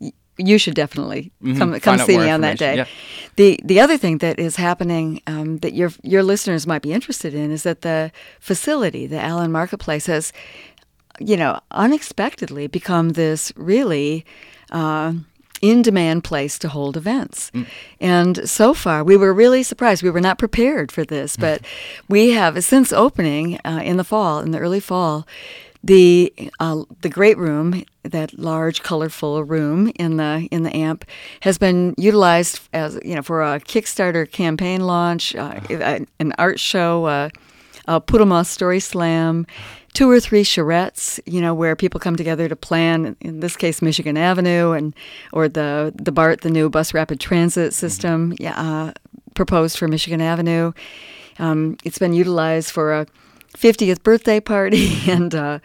[0.00, 1.58] y- you should definitely Mhm.
[1.58, 2.78] come come out see me on that day.
[2.78, 2.94] information.
[3.36, 7.34] The the other thing that is happening um, that your your listeners might be interested
[7.34, 10.32] in is that the facility, the Allen Marketplace, has
[11.20, 14.24] you know unexpectedly become this really.
[15.60, 17.50] In demand place to hold events.
[18.00, 20.02] And so far, we were really surprised.
[20.02, 21.62] We were not prepared for this, but
[22.08, 25.26] we have, since opening uh, in the fall, in the early fall,
[25.82, 31.04] the uh, the great room, that large, colorful room in the in the amp,
[31.40, 35.60] has been utilized as you know for a Kickstarter campaign launch, uh,
[36.18, 37.28] an art show, uh,
[37.88, 39.46] a Putama Story Slam,
[39.94, 43.16] two or three charrettes, you know, where people come together to plan.
[43.20, 44.94] In this case, Michigan Avenue, and
[45.32, 48.92] or the the BART, the new bus rapid transit system, yeah, uh,
[49.34, 50.72] proposed for Michigan Avenue.
[51.38, 53.06] Um, it's been utilized for a
[53.56, 55.58] 50th birthday party, and uh,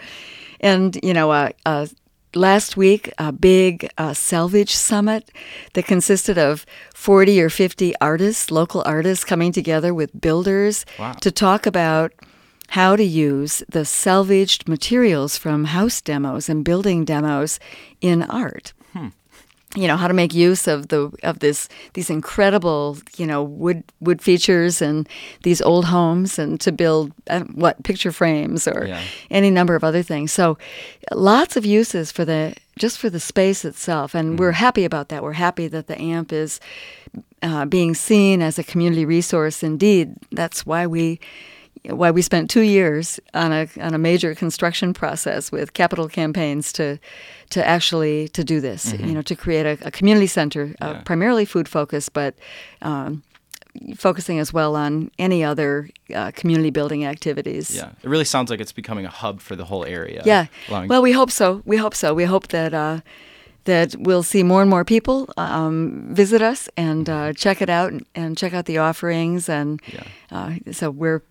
[0.62, 1.88] and you know, uh, uh,
[2.36, 5.32] last week a big uh, salvage summit
[5.74, 11.14] that consisted of 40 or 50 artists, local artists, coming together with builders Wow.
[11.22, 12.12] to talk about
[12.70, 17.60] how to use the salvaged materials from house demos and building demos
[18.02, 18.74] in art.
[19.76, 23.84] You know how to make use of the of this these incredible you know wood
[24.02, 25.10] wood features and
[25.44, 29.02] these old homes and to build uh, what picture frames or Yeah.
[29.32, 30.32] any number of other things.
[30.32, 30.58] So
[31.12, 35.24] lots of uses for the just for the space itself, and we're happy about that.
[35.24, 36.60] We're happy that the AMP is
[37.42, 39.64] uh, being seen as a community resource.
[39.64, 41.20] Indeed, that's why we
[41.90, 46.72] why we spent two years on a on a major construction process with capital campaigns
[46.74, 46.98] to
[47.50, 48.94] to actually to do this.
[48.94, 49.08] Mhm.
[49.08, 52.36] You know, to create a, a community center, uh, primarily food focused, but
[52.82, 53.22] um,
[53.98, 57.76] focusing as well on any other uh, community building activities.
[57.76, 60.22] Yeah, it really sounds like it's becoming a hub for the whole area.
[60.26, 60.46] Yeah.
[60.70, 61.62] allowing- Well, we hope so.
[61.66, 62.14] We hope so.
[62.14, 63.00] We hope that uh,
[63.66, 67.92] that we'll see more and more people um, visit us and uh, check it out
[67.92, 69.50] and, and check out the offerings.
[69.50, 69.82] And
[70.32, 71.22] uh, so we're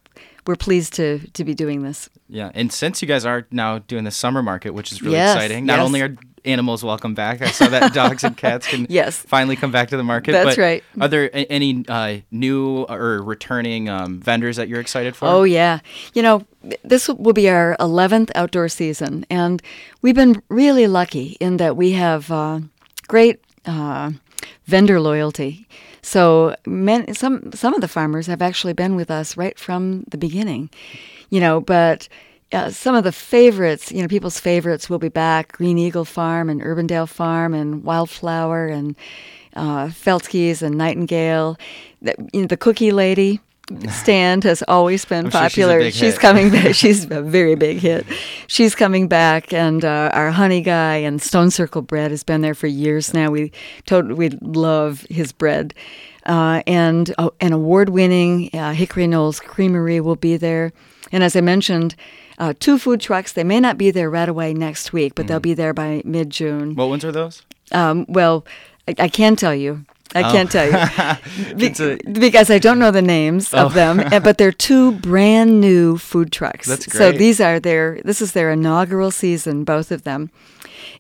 [0.47, 2.09] we're pleased to to be doing this.
[2.29, 5.35] Yeah, and since you guys are now doing the summer market, which is really Yes,
[5.37, 5.87] exciting, not yes.
[5.87, 9.17] only are animals welcome back, I saw that dogs and cats can Yes.
[9.19, 10.33] finally come back to the market.
[10.33, 10.83] That's but right.
[11.01, 15.27] Are there any uh, new or returning um, vendors that you're excited for?
[15.29, 15.79] Oh yeah,
[16.15, 16.45] you know
[16.83, 19.63] this will be our eleventh outdoor season, and
[20.01, 22.61] we've been really lucky in that we have uh,
[23.09, 24.11] great uh,
[24.73, 25.69] vendor loyalty.
[26.01, 30.17] So man, some some of the farmers have actually been with us right from the
[30.17, 30.71] beginning,
[31.29, 31.61] you know.
[31.61, 32.09] But
[32.53, 36.49] uh, some of the favorites, you know, people's favorites will be back: Green Eagle Farm
[36.49, 38.97] and Urbandale Farm and Wildflower and
[39.55, 41.59] uh, Feltke's and Nightingale.
[42.01, 43.41] The, you know, the Cookie Lady
[43.91, 45.81] stand has always been I'm sure she's popular.
[45.81, 46.19] hit.
[46.19, 46.75] coming back.
[46.83, 48.07] She's a very big hit.
[48.47, 52.55] She's coming back, and uh, our honey guy and Stone Circle bread has been there
[52.55, 53.31] for years now.
[53.31, 53.53] We
[53.87, 55.75] totally we love his bread.
[56.27, 60.73] uh, and uh, an award-winning uh, Hickory Knolls Creamery will be there.
[61.11, 61.95] And as I mentioned,
[62.39, 63.33] uh, two food trucks.
[63.33, 66.75] They may not be there right away next week, but they'll be there by mid-June.
[66.75, 67.43] What ones are those?
[67.73, 68.45] Um, well,
[68.89, 69.85] I, I can tell you.
[70.15, 70.33] I Oh.
[70.33, 73.67] can't tell you Be- a- because I don't know the names Oh.
[73.67, 73.97] of them.
[74.23, 76.69] But they're two brand new food trucks.
[76.69, 76.99] That's great.
[76.99, 78.01] So these are their.
[78.05, 80.31] This is their inaugural season, both of them,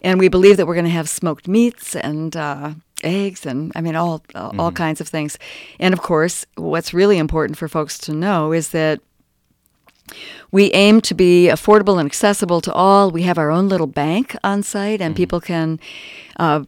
[0.03, 2.37] and we believe that we're going to have smoked meats and.
[2.37, 4.75] Uh, eggs and I mean all all Mm-hmm.
[4.77, 5.37] kinds of things.
[5.81, 9.01] And of course, what's really important for folks to know is that
[10.53, 13.11] we aim to be affordable and accessible to all.
[13.11, 15.81] We have our own little bank on site, and people can
[16.39, 16.63] uh,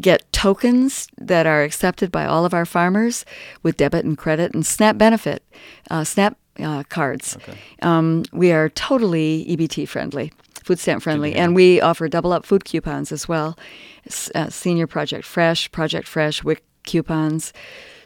[0.00, 3.24] get tokens that are accepted by all of our farmers
[3.62, 5.42] with debit and credit and SNAP benefit,
[5.90, 7.36] uh, SNAP uh, cards.
[7.82, 10.32] Um, we are totally EBT friendly,
[10.64, 13.56] food stamp friendly, and we offer double up food coupons as well.
[14.06, 17.52] S- uh, Senior Project Fresh, Project Fresh, WIC coupons.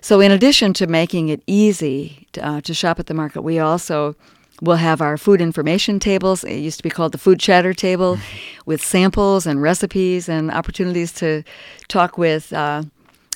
[0.01, 3.59] So, in addition to making it easy to, uh, to shop at the market, we
[3.59, 4.15] also
[4.63, 6.45] will have our food information tables.
[6.45, 8.19] It used to be called the food chatter table,
[8.65, 11.43] with samples and recipes and opportunities to
[11.89, 12.83] talk with uh,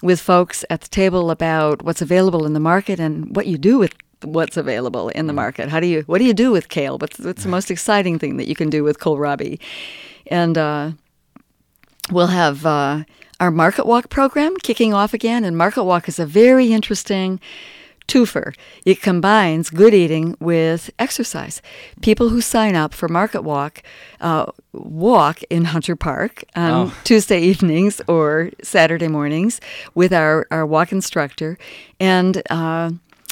[0.03, 3.79] with folks at the table about what's available in the market and what you do
[3.79, 5.69] with what's available in the market.
[5.69, 6.99] How do you what do you do with kale?
[6.99, 9.59] What's what's the most exciting thing that you can do with kohlrabi?
[10.27, 10.93] And uh,
[12.11, 13.05] we'll have uh,
[13.41, 15.45] our Market Walk program kicking off again.
[15.45, 17.41] And Market Walk is a very interesting
[18.11, 18.55] twofer.
[18.85, 21.63] It combines good eating with exercise.
[22.03, 23.83] People who sign up for Market Walk
[24.21, 26.95] uh, walk in Hunter Park on Oh.
[27.05, 29.61] Tuesday evenings or Saturday mornings
[29.95, 31.57] with our, our walk instructor
[31.99, 32.91] and uh,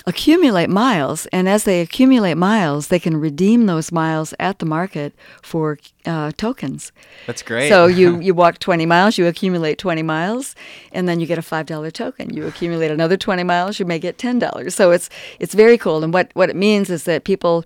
[0.09, 1.27] accumulate miles.
[1.27, 6.33] And as they accumulate miles, they can redeem those miles at the market for uh,
[6.37, 6.93] tokens.
[7.27, 7.69] That's great.
[7.69, 10.55] So you, you walk 20 miles, you accumulate 20 miles,
[10.93, 12.33] and then you get a $5 token.
[12.35, 14.73] You accumulate another 20 miles, you may get $10.
[14.73, 16.03] So it's it's very cool.
[16.03, 17.65] And what, what it means is that people,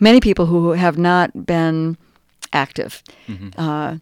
[0.00, 1.98] many people who have not been
[2.52, 3.02] active,
[3.58, 3.96] uh,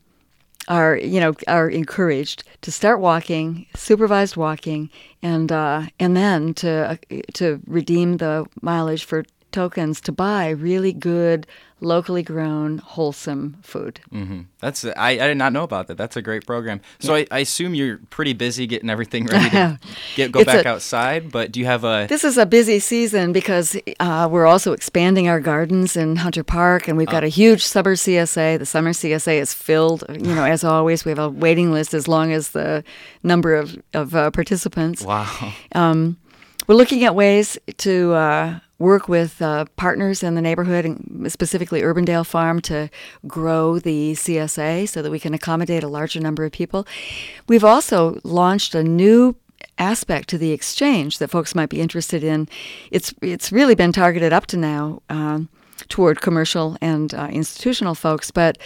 [0.69, 4.91] are you know are encouraged to start walking, supervised walking,
[5.23, 10.93] and uh, and then to uh, to redeem the mileage for tokens to buy really
[10.93, 11.47] good,
[11.81, 14.01] locally grown, wholesome food.
[14.11, 15.97] hmm That's I, I did not know about that.
[15.97, 16.81] That's a great program.
[16.99, 19.79] So I, I assume you're pretty busy getting everything ready to
[20.17, 21.33] get go It's back a- outside.
[21.33, 22.07] But do you have a?
[22.09, 26.87] This is a busy season because uh, we're also expanding our gardens in Hunter Park,
[26.89, 28.59] and we've got a huge summer CSA.
[28.59, 30.05] The summer CSA is filled.
[30.11, 32.85] You know, as always, we have a waiting list as long as the
[33.23, 35.03] number of of uh, participants.
[35.03, 35.53] Wow.
[35.75, 36.19] Um,
[36.67, 41.83] we're looking at ways to uh, work with uh, partners in the neighborhood, and specifically
[41.83, 42.91] Urbandale Farm, to
[43.29, 46.87] grow the CSA so that we can accommodate a larger number of people.
[47.47, 49.37] We've also launched a new
[49.79, 52.49] aspect to the exchange that folks might be interested in.
[52.91, 55.49] It's it's really been targeted up to now um,
[55.89, 58.59] toward commercial and uh, institutional folks, but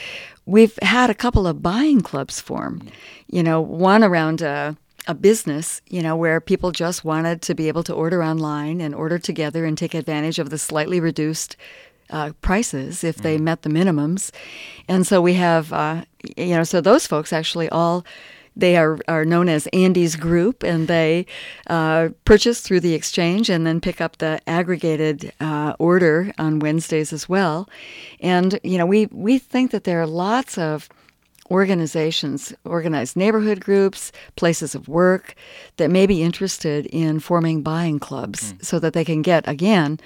[0.47, 2.89] we've had a couple of buying clubs form.
[3.27, 4.43] You know, one around.
[4.43, 4.75] Uh,
[5.07, 8.95] a business, you know, where people just wanted to be able to order online and
[8.95, 11.57] order together and take advantage of the slightly reduced
[12.11, 14.31] uh, prices if they met the minimums.
[14.89, 16.05] And so we have, uh,
[16.37, 18.05] you know, so those folks actually all.
[18.57, 21.27] They are, are known as Andy's Group, and they
[21.67, 27.13] uh, purchase through the exchange and then pick up the aggregated uh, order on Wednesdays
[27.13, 27.69] as well.
[28.21, 30.89] And you know, we we think that there are lots of
[31.51, 35.35] organizations, organized neighborhood groups, places of work
[35.77, 39.99] that may be interested in forming buying clubs so that they can get, again,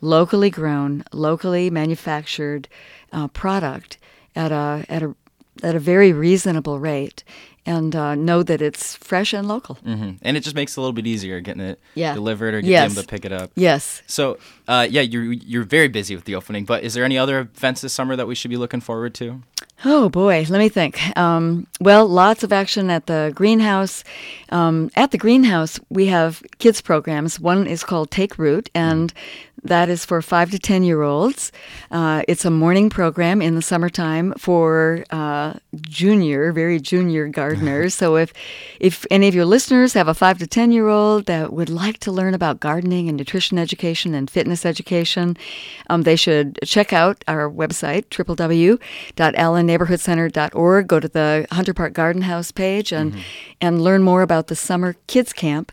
[0.00, 2.68] locally grown, locally manufactured
[3.12, 3.98] uh, product
[4.34, 5.14] at a, at, a,
[5.62, 7.22] at a very reasonable rate
[7.64, 9.76] and uh, know that it's fresh and local.
[9.76, 12.12] hmm And it just makes it a little bit easier getting it Yeah.
[12.14, 12.94] delivered or getting Yes.
[12.94, 13.52] them to pick it up.
[13.54, 14.02] Yes.
[14.08, 16.64] So, uh, yeah, you're you're very busy with the opening.
[16.64, 19.42] But is there any other events this summer that we should be looking forward to?
[19.84, 21.00] Oh boy, let me think.
[21.16, 24.04] Um, well, lots of action at the greenhouse.
[24.50, 27.40] Um, at the greenhouse, we have kids programs.
[27.40, 29.12] One is called Take Root, and
[29.64, 31.52] that is for five to ten year olds.
[31.90, 37.94] Uh, it's a morning program in the summertime for uh, junior, very junior gardeners.
[38.00, 38.32] so if
[38.80, 41.98] if any of your listeners have a five to ten year old that would like
[41.98, 45.36] to learn about gardening and nutrition education and fitness education,
[45.88, 50.86] um, they should check out our website www.allen alanneighborhoodcenter.org.
[50.86, 53.14] Go to the Hunter Park Garden House page and
[53.60, 55.72] and learn more about the summer kids camp.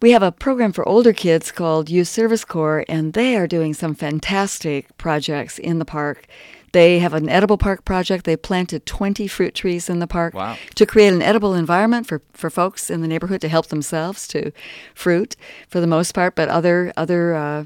[0.00, 3.74] We have a program for older kids called Youth Service Corps, and they are doing
[3.74, 6.26] some fantastic projects in the park.
[6.72, 8.24] They have an edible park project.
[8.24, 10.56] They planted 20 fruit trees in the park Wow.
[10.74, 14.52] to create an edible environment for, for folks in the neighborhood to help themselves to
[14.94, 15.34] fruit
[15.68, 17.64] for the most part, but other other uh,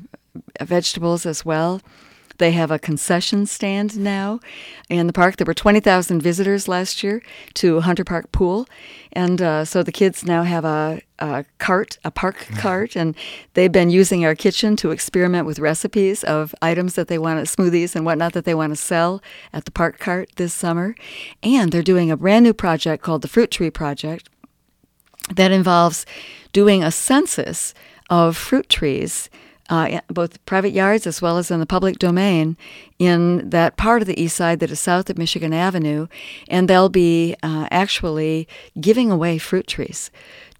[0.61, 1.80] vegetables as well.
[2.43, 4.40] They have a concession stand now
[4.90, 5.36] in the park.
[5.36, 7.22] There were 20,000 visitors last year
[7.55, 8.66] to Hunter Park Pool.
[9.12, 13.14] And uh, so the kids now have a, a cart, a park cart, and
[13.55, 17.57] they've been using our kitchen to experiment with recipes of items that they want to,
[17.57, 19.22] smoothies and whatnot that they want to sell
[19.53, 20.97] at the park cart this summer.
[21.45, 24.28] And they're doing a brand new project called the Fruit Tree Project
[25.32, 26.05] that involves
[26.53, 27.72] doing a census
[28.11, 29.30] of fruit trees,
[29.73, 32.59] uh, both private yards as well as in the public domain,
[32.99, 36.09] in that part of the east side that is south of Michigan Avenue,
[36.47, 38.47] and they'll be uh, actually
[38.79, 40.11] giving away fruit trees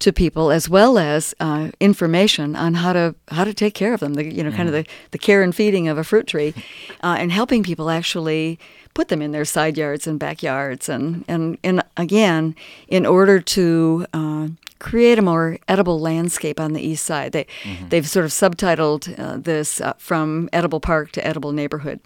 [0.03, 4.01] to people as well as uh, information on how to how to take care of
[4.01, 4.15] them.
[4.15, 6.53] The, you know, kind of the, the care and feeding of a fruit tree,
[7.03, 8.59] uh, and helping people actually
[8.93, 12.53] put them in their side yards and backyards, and and and again,
[12.89, 14.47] in order to uh,
[14.79, 17.31] create a more edible landscape on the east side.
[17.31, 17.47] They
[17.89, 22.01] they've sort of subtitled uh, this uh, from edible park to edible neighborhood.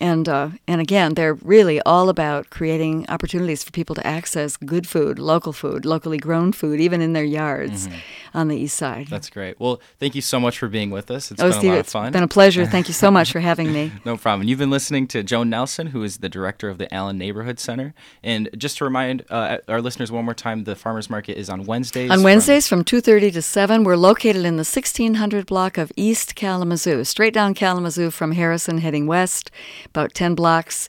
[0.00, 4.86] And uh, and again, they're really all about creating opportunities for people to access good
[4.86, 7.88] food, local food, locally grown food, even in their yards
[8.34, 9.06] on the east side.
[9.08, 9.58] That's great.
[9.58, 11.30] Well, thank you so much for being with us.
[11.30, 12.12] It's oh, been Steve, a lot of it's fun.
[12.12, 12.66] been a pleasure.
[12.76, 13.92] Thank you so much for having me.
[14.04, 14.46] No problem.
[14.46, 17.92] You've been listening to Joan Nelson, who is the director of the Allen Neighborhood Center.
[18.22, 21.64] And just to remind uh, our listeners one more time, the farmers market is on
[21.64, 22.10] Wednesdays.
[22.10, 26.36] On from- Wednesdays from 2:30 to 7, we're located in the 1600 block of East
[26.36, 29.50] Kalamazoo, straight down Kalamazoo from Harrison, heading west,
[29.90, 30.88] about 10 blocks.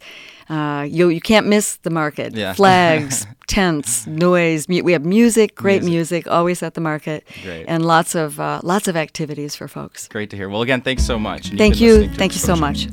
[0.49, 2.33] Uh, you you can't miss the market.
[2.33, 2.53] Yeah.
[2.53, 4.69] Flags, tents, noise.
[4.69, 6.25] Mu- we have music, great music.
[6.25, 7.65] always at the market, Great.
[7.67, 10.07] and lots of uh, lots of activities for folks.
[10.07, 10.47] Great to hear.
[10.47, 11.49] Well, again, thanks so much.
[11.57, 12.87] Thank you, thank you so much.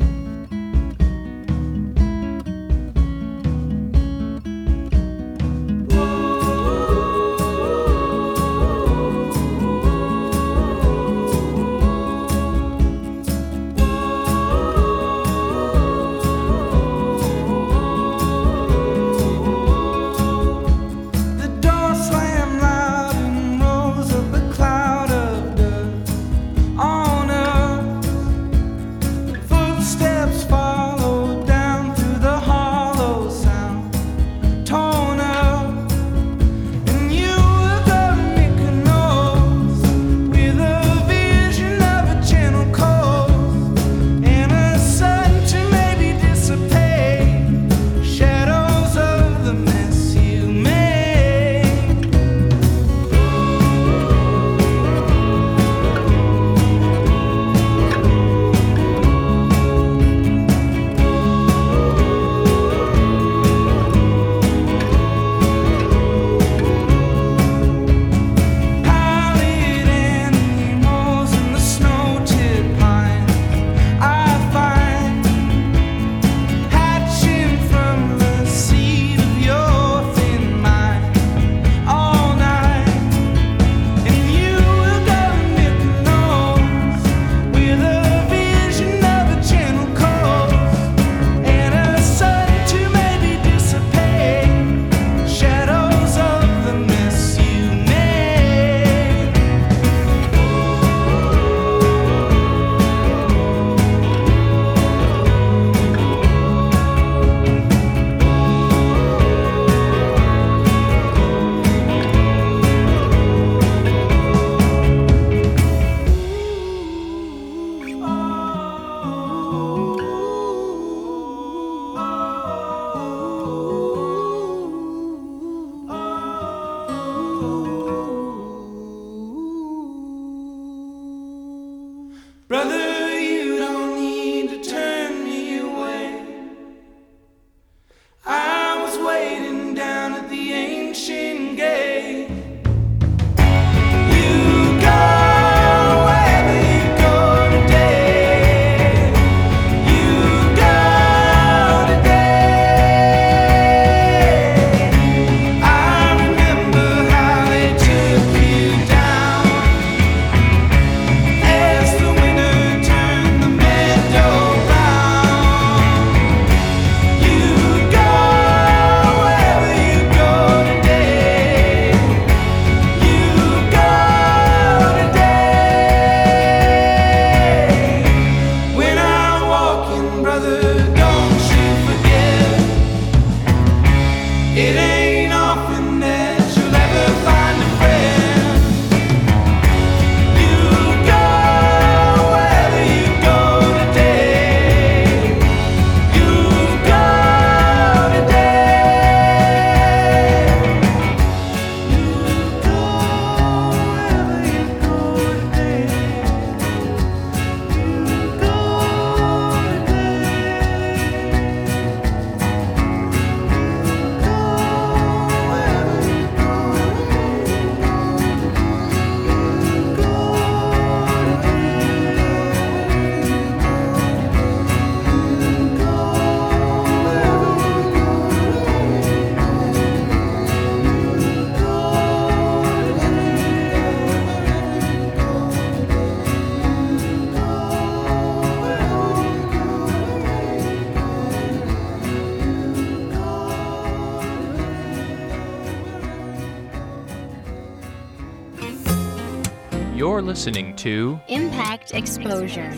[250.34, 252.74] Listening to Impact Exposure.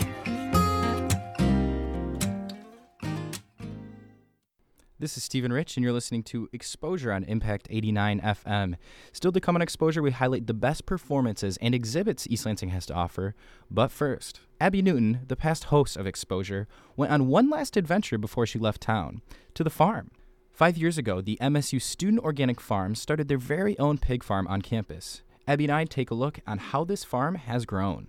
[4.98, 8.74] This is Stephen Rich, and you're listening to Exposure on Impact 89 FM.
[9.10, 12.84] Still to come on Exposure, we highlight the best performances and exhibits East Lansing has
[12.84, 13.34] to offer.
[13.70, 18.44] But first, Abby Newton, the past host of Exposure, went on one last adventure before
[18.44, 19.22] she left town
[19.54, 20.10] to the farm.
[20.52, 24.60] Five years ago, the MSU Student Organic Farm started their very own pig farm on
[24.60, 25.22] campus.
[25.48, 28.08] Abby and I take a look on how this farm has grown.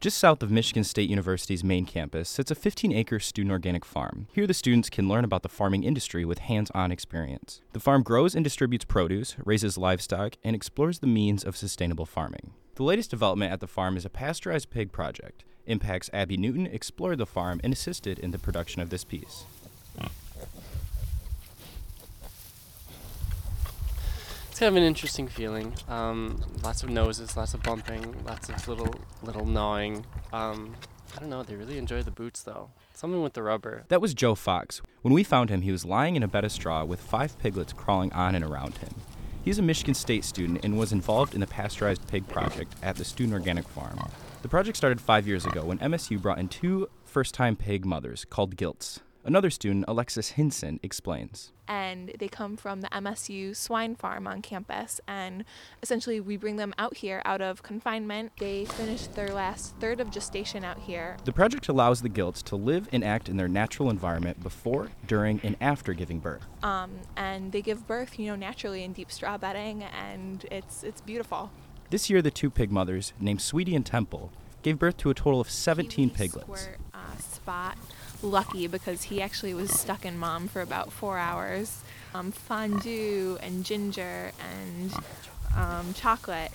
[0.00, 4.26] Just south of Michigan State University's main campus sits a 15 acre student organic farm.
[4.34, 7.62] Here, the students can learn about the farming industry with hands on experience.
[7.72, 12.52] The farm grows and distributes produce, raises livestock, and explores the means of sustainable farming.
[12.74, 15.44] The latest development at the farm is a pasteurized pig project.
[15.64, 19.46] Impact's Abby Newton explored the farm and assisted in the production of this piece.
[24.54, 25.74] It's kind of an interesting feeling.
[25.88, 28.94] Um, lots of noses, lots of bumping, lots of little
[29.24, 30.06] little gnawing.
[30.32, 30.76] Um,
[31.16, 31.42] I don't know.
[31.42, 32.70] They really enjoy the boots though.
[32.92, 33.82] Something with the rubber.
[33.88, 34.80] That was Joe Fox.
[35.02, 37.72] When we found him, he was lying in a bed of straw with five piglets
[37.72, 38.94] crawling on and around him.
[39.44, 43.04] He's a Michigan State student and was involved in the pasteurized pig project at the
[43.04, 44.08] Student Organic Farm.
[44.42, 48.24] The project started five years ago when MSU brought in two first time pig mothers
[48.24, 49.00] called gilts.
[49.26, 51.50] Another student, Alexis Hinson, explains.
[51.66, 55.00] and they come from the MSU swine farm on campus.
[55.08, 55.44] And
[55.82, 58.32] essentially, we bring them out here out of confinement.
[58.38, 61.16] They finish their last third of gestation out here.
[61.24, 65.40] The project allows the gilts to live and act in their natural environment before, during,
[65.42, 66.44] and after giving birth.
[66.62, 71.00] Um, and they give birth, you know, naturally in deep straw bedding, and it's it's
[71.00, 71.50] beautiful.
[71.88, 74.30] This year, the two pig mothers, named Sweetie and Temple,
[74.62, 76.60] gave birth to a total of 17 piglets.
[76.60, 77.78] Squirt, uh, spot
[78.24, 81.82] lucky because he actually was stuck in mom for about four hours.
[82.14, 84.92] Um, fondue and ginger and
[85.56, 86.52] um, chocolate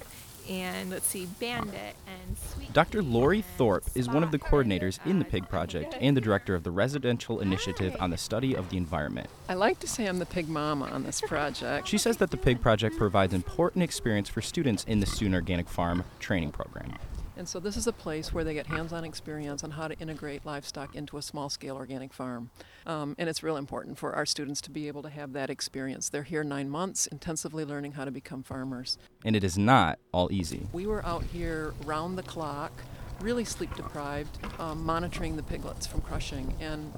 [0.50, 2.74] and let's see, bandit and sweet.
[2.74, 3.04] Dr.
[3.04, 6.64] Laurie Thorp is one of the coordinators in the Pig Project and the director of
[6.64, 9.30] the Residential Initiative on the Study of the Environment.
[9.48, 11.88] I like to say I'm the pig mama on this project.
[11.88, 15.70] She says that the Pig Project provides important experience for students in the Student Organic
[15.70, 16.96] Farm training program.
[17.40, 20.46] And so this is a place where they get hands-on experience on how to integrate
[20.46, 22.50] livestock into a small-scale organic farm.
[22.86, 26.10] Um, and it's real important for our students to be able to have that experience.
[26.10, 28.98] They're here nine months, intensively learning how to become farmers.
[29.24, 30.68] And it is not all easy.
[30.74, 32.74] We were out here round the clock,
[33.22, 36.54] really sleep deprived, um, monitoring the piglets from crushing.
[36.60, 36.92] And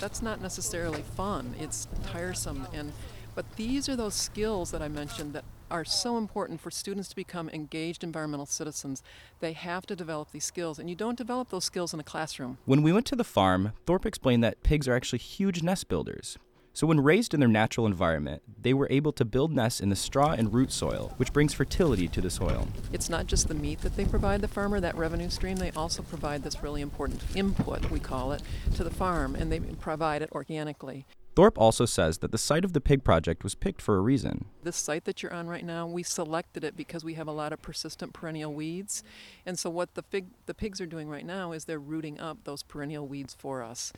[0.00, 1.54] that's not necessarily fun.
[1.60, 2.66] It's tiresome.
[2.74, 2.92] And
[3.36, 7.16] but these are those skills that I mentioned that are so important for students to
[7.16, 9.02] become engaged environmental citizens.
[9.40, 12.58] They have to develop these skills, and you don't develop those skills in a classroom.
[12.64, 16.38] When we went to the farm, Thorp explained that pigs are actually huge nest builders.
[16.76, 19.96] So, when raised in their natural environment, they were able to build nests in the
[19.96, 22.66] straw and root soil, which brings fertility to the soil.
[22.92, 26.02] It's not just the meat that they provide the farmer, that revenue stream, they also
[26.02, 28.42] provide this really important input, we call it,
[28.74, 31.06] to the farm, and they provide it organically.
[31.34, 34.44] Thorp also says that the site of the pig project was picked for a reason.
[34.62, 37.52] This site that you're on right now, we selected it because we have a lot
[37.52, 39.02] of persistent perennial weeds.
[39.44, 42.38] And so what the, fig, the pigs are doing right now is they're rooting up
[42.44, 43.92] those perennial weeds for us.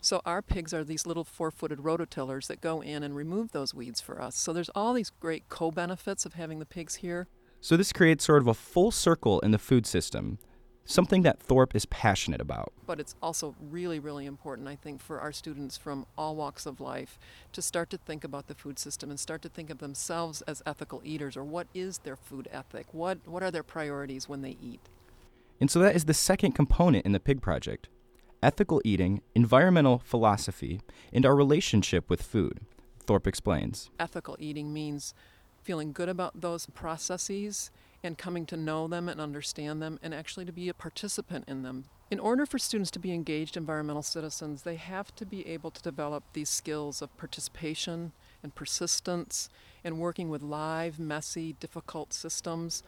[0.00, 4.00] So our pigs are these little four-footed rototillers that go in and remove those weeds
[4.00, 4.36] for us.
[4.36, 7.28] So there's all these great co-benefits of having the pigs here.
[7.60, 10.38] So this creates sort of a full circle in the food system,
[10.84, 12.72] something that Thorp is passionate about.
[12.86, 16.80] But it's also really, really important, I think, for our students from all walks of
[16.80, 17.18] life
[17.52, 20.62] to start to think about the food system and start to think of themselves as
[20.66, 22.86] ethical eaters or what is their food ethic?
[22.92, 24.80] What, what are their priorities when they eat?
[25.60, 27.88] And so that is the second component in the Pig Project
[28.42, 30.78] ethical eating, environmental philosophy,
[31.14, 32.60] and our relationship with food.
[33.06, 33.88] Thorp explains.
[33.98, 35.14] Ethical eating means
[35.62, 37.70] feeling good about those processes
[38.04, 41.62] and coming to know them and understand them and actually to be a participant in
[41.62, 41.84] them.
[42.10, 45.82] In order for students to be engaged environmental citizens, they have to be able to
[45.82, 49.48] develop these skills of participation and persistence
[49.82, 52.82] and working with live, messy, difficult systems.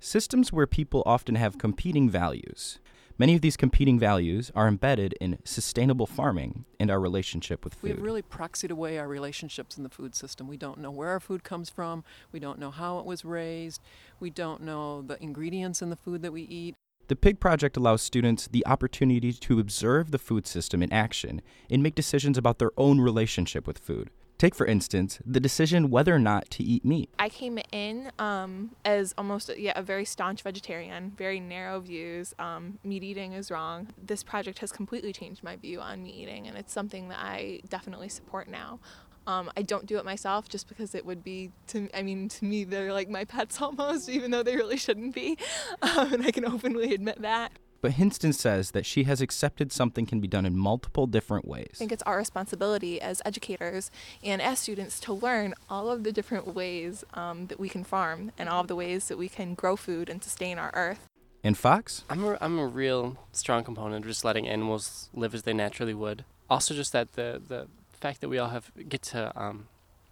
[0.00, 2.78] Systems where people often have competing values.
[3.18, 7.82] Many of these competing values are embedded in sustainable farming and our relationship with food.
[7.82, 10.48] We have really proxied away our relationships in the food system.
[10.48, 12.04] We don't know where our food comes from.
[12.32, 13.82] We don't know how it was raised.
[14.18, 16.74] We don't know the ingredients in the food that we eat.
[17.08, 21.82] The Pig Project allows students the opportunity to observe the food system in action and
[21.82, 24.10] make decisions about their own relationship with food.
[24.42, 27.08] Take, for instance, the decision whether or not to eat meat.
[27.16, 32.34] I came in um, as almost yeah a very staunch vegetarian, very narrow views.
[32.40, 33.90] Um, meat eating is wrong.
[34.04, 37.60] This project has completely changed my view on meat eating, and it's something that I
[37.68, 38.80] definitely support now.
[39.28, 42.44] Um, I don't do it myself just because it would be to I mean to
[42.44, 45.38] me they're like my pets almost even though they really shouldn't be,
[45.82, 47.52] um, and I can openly admit that.
[47.82, 51.72] But Hinston says that she has accepted something can be done in multiple different ways.
[51.74, 53.90] I think it's our responsibility as educators
[54.22, 58.30] and as students to learn all of the different ways um, that we can farm
[58.38, 61.08] and all of the ways that we can grow food and sustain our earth.
[61.42, 62.04] And Fox?
[62.08, 65.92] I'm a, I'm a real strong component of just letting animals live as they naturally
[65.92, 66.24] would.
[66.48, 69.66] Also, just that the, the fact that we all have get to um,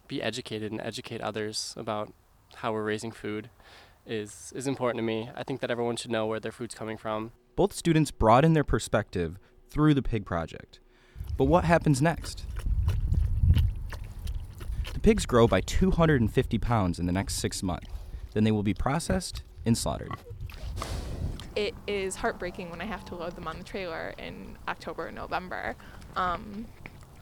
[0.09, 2.13] be educated and educate others about
[2.57, 3.49] how we're raising food
[4.07, 5.31] is is important to me.
[5.37, 7.31] I think that everyone should know where their food's coming from.
[7.61, 9.39] Both students broaden their perspective
[9.69, 10.81] through the pig project.
[11.37, 12.47] But what happens next?
[14.95, 17.87] The pigs grow by 250 pounds in the next six months.
[18.33, 20.09] Then they will be processed and slaughtered.
[21.55, 25.17] It is heartbreaking when I have to load them on the trailer in October and
[25.17, 25.77] November.
[26.17, 26.65] Um,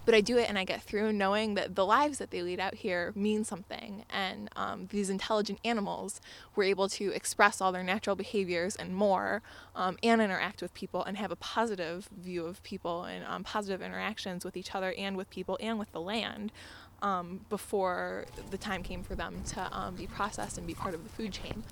[0.08, 2.58] but I do it and I get through knowing that the lives that they lead
[2.58, 4.06] out here mean something.
[4.08, 6.22] And um, these intelligent animals
[6.56, 9.42] were able to express all their natural behaviors and more
[9.76, 13.82] um, and interact with people and have a positive view of people and um, positive
[13.82, 16.52] interactions with each other and with people and with the land.
[17.02, 21.04] Um, before the time came for them to um, be processed and be part of
[21.04, 21.64] the food chain.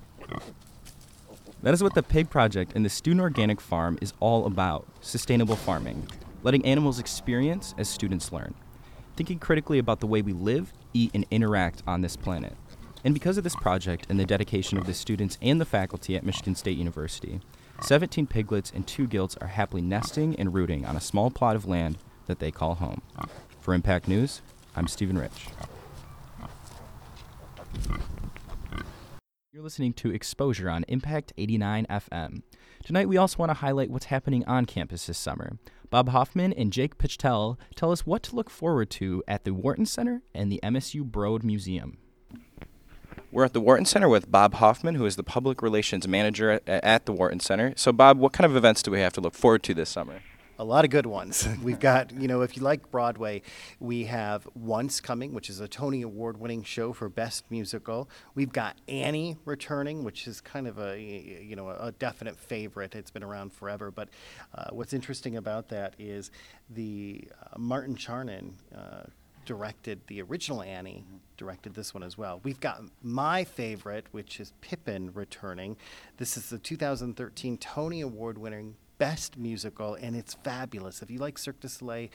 [1.63, 5.55] That is what the Pig Project and the Student Organic Farm is all about sustainable
[5.55, 6.07] farming,
[6.43, 8.53] letting animals experience as students learn,
[9.15, 12.55] thinking critically about the way we live, eat, and interact on this planet.
[13.03, 16.25] And because of this project and the dedication of the students and the faculty at
[16.25, 17.39] Michigan State University,
[17.81, 21.65] 17 piglets and two gilts are happily nesting and rooting on a small plot of
[21.65, 23.01] land that they call home.
[23.61, 24.41] For Impact News,
[24.75, 25.47] I'm Stephen Rich.
[29.51, 32.43] You're listening to Exposure on Impact 89 FM.
[32.83, 35.57] Tonight, we also want to highlight what's happening on campus this summer.
[35.89, 39.85] Bob Hoffman and Jake Pichtel tell us what to look forward to at the Wharton
[39.85, 41.97] Center and the MSU Broad Museum.
[43.31, 46.67] We're at the Wharton Center with Bob Hoffman, who is the Public Relations Manager at,
[46.67, 47.73] at the Wharton Center.
[47.75, 50.21] So, Bob, what kind of events do we have to look forward to this summer?
[50.59, 51.47] A lot of good ones.
[51.63, 53.41] We've got, you know, if you like Broadway,
[53.79, 58.09] we have Once Coming, which is a Tony Award winning show for Best Musical.
[58.35, 62.95] We've got Annie returning, which is kind of a, you know, a definite favorite.
[62.95, 63.91] It's been around forever.
[63.91, 64.09] But
[64.55, 66.31] uh, what's interesting about that is
[66.69, 68.53] the uh, Martin Charnin.
[68.75, 69.03] Uh,
[69.45, 71.05] directed the original Annie,
[71.37, 72.41] directed this one as well.
[72.43, 75.77] We've got my favorite, which is Pippin, returning.
[76.17, 81.01] This is the 2013 Tony Award winning best musical, and it's fabulous.
[81.01, 82.09] If you like Cirque du Soleil,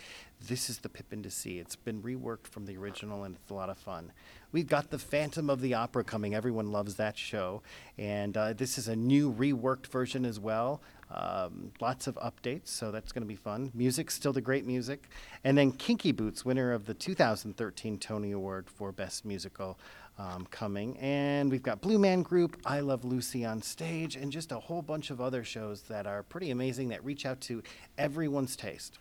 [0.49, 1.59] this is the Pippin to see.
[1.59, 4.12] It's been reworked from the original, and it's a lot of fun.
[4.51, 6.35] We've got the Phantom of the Opera coming.
[6.35, 7.62] Everyone loves that show,
[7.97, 10.83] and uh, this is a new reworked version as well.
[11.11, 13.70] Um, lots of updates, so that's going to be fun.
[13.74, 15.09] Music, still the great music.
[15.45, 19.78] And then Kinky Boots, winner of the 2013 Tony Award for Best Musical
[20.18, 20.96] um, coming.
[20.98, 24.82] And we've got Blue Man Group, I Love Lucy on stage, and just a whole
[24.82, 27.62] bunch of other shows that are pretty amazing that reach out to
[27.98, 28.98] everyone's taste.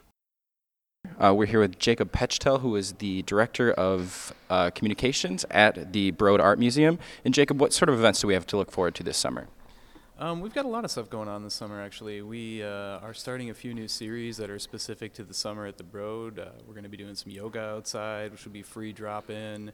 [1.20, 6.12] Uh, we're here with Jacob Pechtel, who is the Director of uh, Communications at the
[6.12, 7.00] Broad Art Museum.
[7.26, 9.48] And Jacob, what sort of events do we have to look forward to this summer?
[10.20, 12.22] Um, we've got a lot of stuff going on this summer, actually.
[12.22, 15.78] We uh, are starting a few new series that are specific to the summer at
[15.78, 16.38] the Broad.
[16.38, 19.72] Uh, we're going to be doing some yoga outside, which will be free drop in.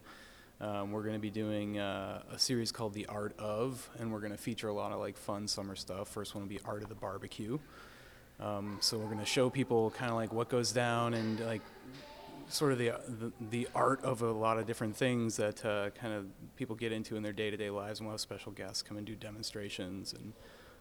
[0.59, 4.19] Um, we're going to be doing uh, a series called The Art of, and we're
[4.19, 6.07] going to feature a lot of like fun summer stuff.
[6.07, 7.59] First one will be Art of the Barbecue.
[8.39, 11.61] Um, so we're going to show people kind of like what goes down and like
[12.49, 16.13] sort of the, the, the art of a lot of different things that uh, kind
[16.13, 17.99] of people get into in their day-to-day lives.
[17.99, 20.33] And we'll have special guests come and do demonstrations and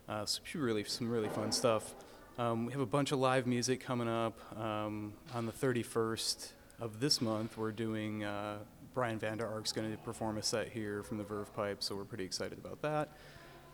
[0.09, 1.95] uh, some really some really fun stuff.
[2.39, 7.01] Um, we have a bunch of live music coming up um, on the 31st of
[7.01, 7.57] this month.
[7.57, 8.59] We're doing uh,
[8.97, 12.07] Brian Vander Ark's going to perform a set here from the Verve Pipe, so we're
[12.07, 13.11] pretty excited about that.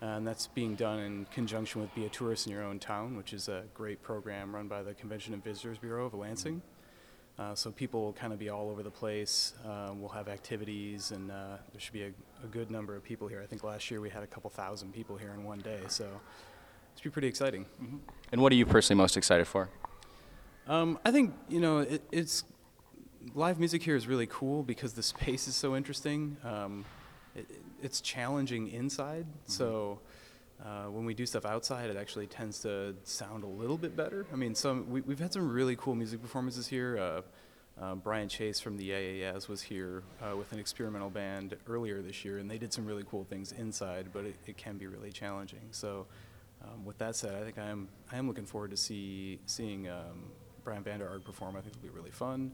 [0.00, 3.32] And that's being done in conjunction with Be a Tourist in Your Own Town, which
[3.32, 6.60] is a great program run by the Convention and Visitors Bureau of Lansing.
[7.38, 9.54] Uh, so people will kind of be all over the place.
[9.64, 12.12] Um, we'll have activities, and uh, there should be a,
[12.42, 13.40] a, good number of people here.
[13.40, 16.04] I think last year we had a couple thousand people here in one day, so
[16.04, 17.66] it should be pretty exciting.
[17.80, 17.98] Mm-hmm.
[18.32, 19.68] And what are you personally most excited for?
[20.66, 22.42] Um, I think you know it, it's
[23.34, 26.36] live music here is really cool because the space is so interesting.
[26.44, 26.84] Um,
[27.34, 27.46] it,
[27.82, 29.52] it's challenging inside, mm-hmm.
[29.52, 30.00] so
[30.64, 34.26] uh, when we do stuff outside, it actually tends to sound a little bit better.
[34.32, 36.98] I mean, some we, have had some really cool music performances here.
[36.98, 37.22] Uh,
[37.80, 42.24] uh, Brian Chase from the AAS was here uh, with an experimental band earlier this
[42.24, 45.10] year, and they did some really cool things inside, but it, it can be really
[45.10, 45.66] challenging.
[45.70, 46.06] So,
[46.62, 49.88] um, with that said, I think I am I am looking forward to see seeing
[49.88, 50.30] um,
[50.64, 51.56] Brian Vander Ark perform.
[51.56, 52.52] I think it'll be really fun.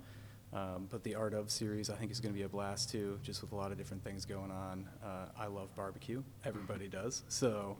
[0.52, 3.18] Um, but the Art of series I think is going to be a blast too,
[3.22, 4.88] just with a lot of different things going on.
[5.04, 6.22] Uh, I love barbecue.
[6.44, 7.22] Everybody does.
[7.28, 7.76] So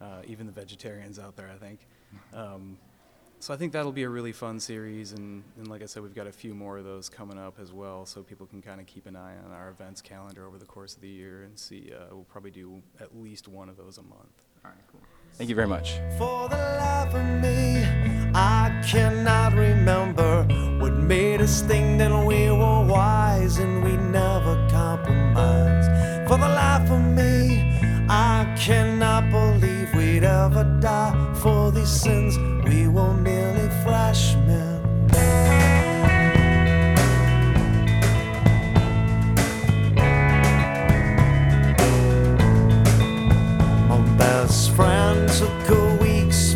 [0.00, 1.86] uh, even the vegetarians out there, I think.
[2.34, 2.78] Um,
[3.40, 6.14] so I think that'll be a really fun series, and, and like I said, we've
[6.14, 8.86] got a few more of those coming up as well, so people can kind of
[8.86, 11.92] keep an eye on our events calendar over the course of the year and see.
[11.96, 14.42] Uh, we'll probably do at least one of those a month.
[14.64, 15.00] All right, cool.
[15.38, 16.00] Thank you very much.
[16.18, 17.84] For the life of me,
[18.34, 20.42] I cannot remember
[20.80, 25.88] what made us think that we were wise and we never compromised.
[26.28, 27.78] For the life of me,
[28.08, 32.36] I cannot believe we'd ever die for these sins.
[32.64, 34.67] We were merely freshmen.
[44.48, 46.54] Best friend took a week's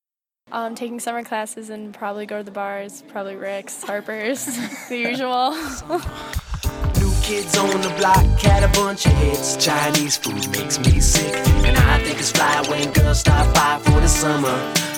[0.52, 4.44] Um, taking summer classes and probably go to the bars, probably Rick's, Harper's,
[4.88, 5.50] the usual.
[7.00, 9.56] New kids on the block had a bunch of hits.
[9.56, 11.34] Chinese food makes me sick.
[11.66, 14.56] And I think it's fly when girls stop by for the summer.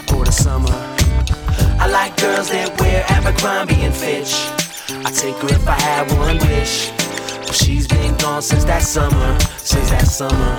[0.08, 0.68] For the summer.
[1.80, 4.34] I like girls that wear Abercrombie and Fitch.
[5.04, 6.90] I take her if I had one wish.
[7.46, 9.38] But she's been gone since that summer.
[9.58, 10.58] Since that summer.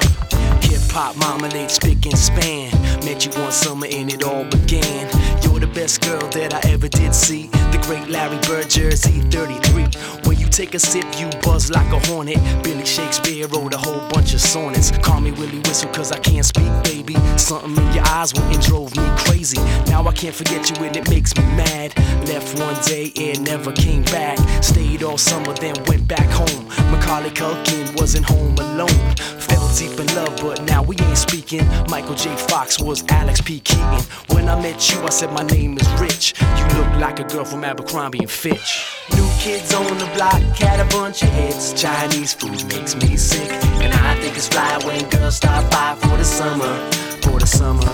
[0.61, 2.71] Hip hop, marmalade, spick and span.
[3.05, 5.09] Met you one summer and it all began.
[5.43, 7.49] You're the best girl that I ever did see.
[7.83, 9.87] Great Larry Bird jersey 33.
[10.23, 12.37] When you take a sip, you buzz like a hornet.
[12.63, 14.91] Billy Shakespeare wrote a whole bunch of sonnets.
[14.99, 17.15] Call me Willie Whistle, cause I can't speak, baby.
[17.37, 19.59] Something in your eyes went and drove me crazy.
[19.87, 21.93] Now I can't forget you and it makes me mad.
[22.25, 24.37] Left one day and never came back.
[24.63, 26.65] Stayed all summer, then went back home.
[26.89, 29.15] Macaulay Culkin wasn't home alone.
[29.53, 31.67] Fell deep in love, but now we ain't speaking.
[31.87, 32.35] Michael J.
[32.35, 33.59] Fox was Alex P.
[33.59, 34.01] Keaton.
[34.29, 36.33] When I met you, I said my name is Rich.
[36.57, 38.83] You look like a girl from Abercrombie and Fitch.
[39.15, 41.79] New kids on the block had a bunch of hits.
[41.79, 43.51] Chinese food makes me sick.
[43.83, 46.73] And I think it's fly when girls stop by for the summer.
[47.21, 47.85] For the summer.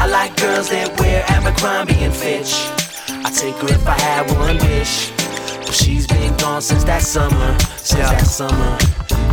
[0.00, 2.52] I like girls that wear Abercrombie and Fitch.
[3.24, 5.17] I take her if I had one wish.
[5.72, 7.58] She's been gone since that summer.
[7.76, 8.78] Since that summer.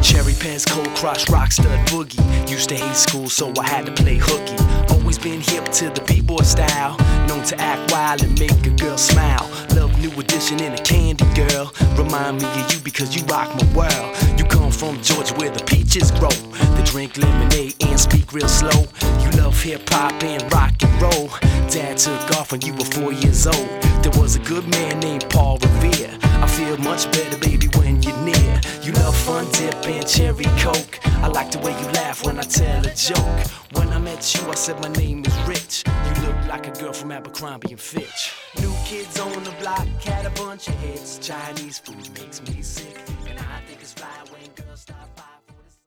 [0.02, 2.50] Cherry pants, cold crush, rock stud boogie.
[2.50, 4.56] Used to hate school, so I had to play hooky.
[4.94, 6.98] Always been hip to the b-boy style.
[7.28, 9.50] Known to act wild and make a girl smile.
[9.76, 11.74] Love new edition in a candy girl.
[11.98, 14.16] Remind me of you because you rock my world.
[14.38, 16.36] You come from Georgia where the peaches grow.
[16.76, 18.86] They drink lemonade and speak real slow.
[19.24, 21.30] You love hip hop and rock and roll.
[21.70, 23.70] Dad took off when you were four years old.
[24.04, 26.18] There was a good man named Paul Revere.
[26.22, 28.62] I feel much better, baby, when you're near.
[28.82, 31.00] You love fun dip and cherry coke.
[31.24, 33.40] I like the way you laugh when I tell a joke.
[33.72, 35.84] When I met you, I said my name is Rich.
[35.88, 38.34] You look like a girl from Abercrombie and Fitch.
[38.60, 41.18] New kids on the block had a bunch of hits.
[41.20, 42.98] Chinese food makes me sick,
[43.28, 45.35] and I think it's fly girls stop by.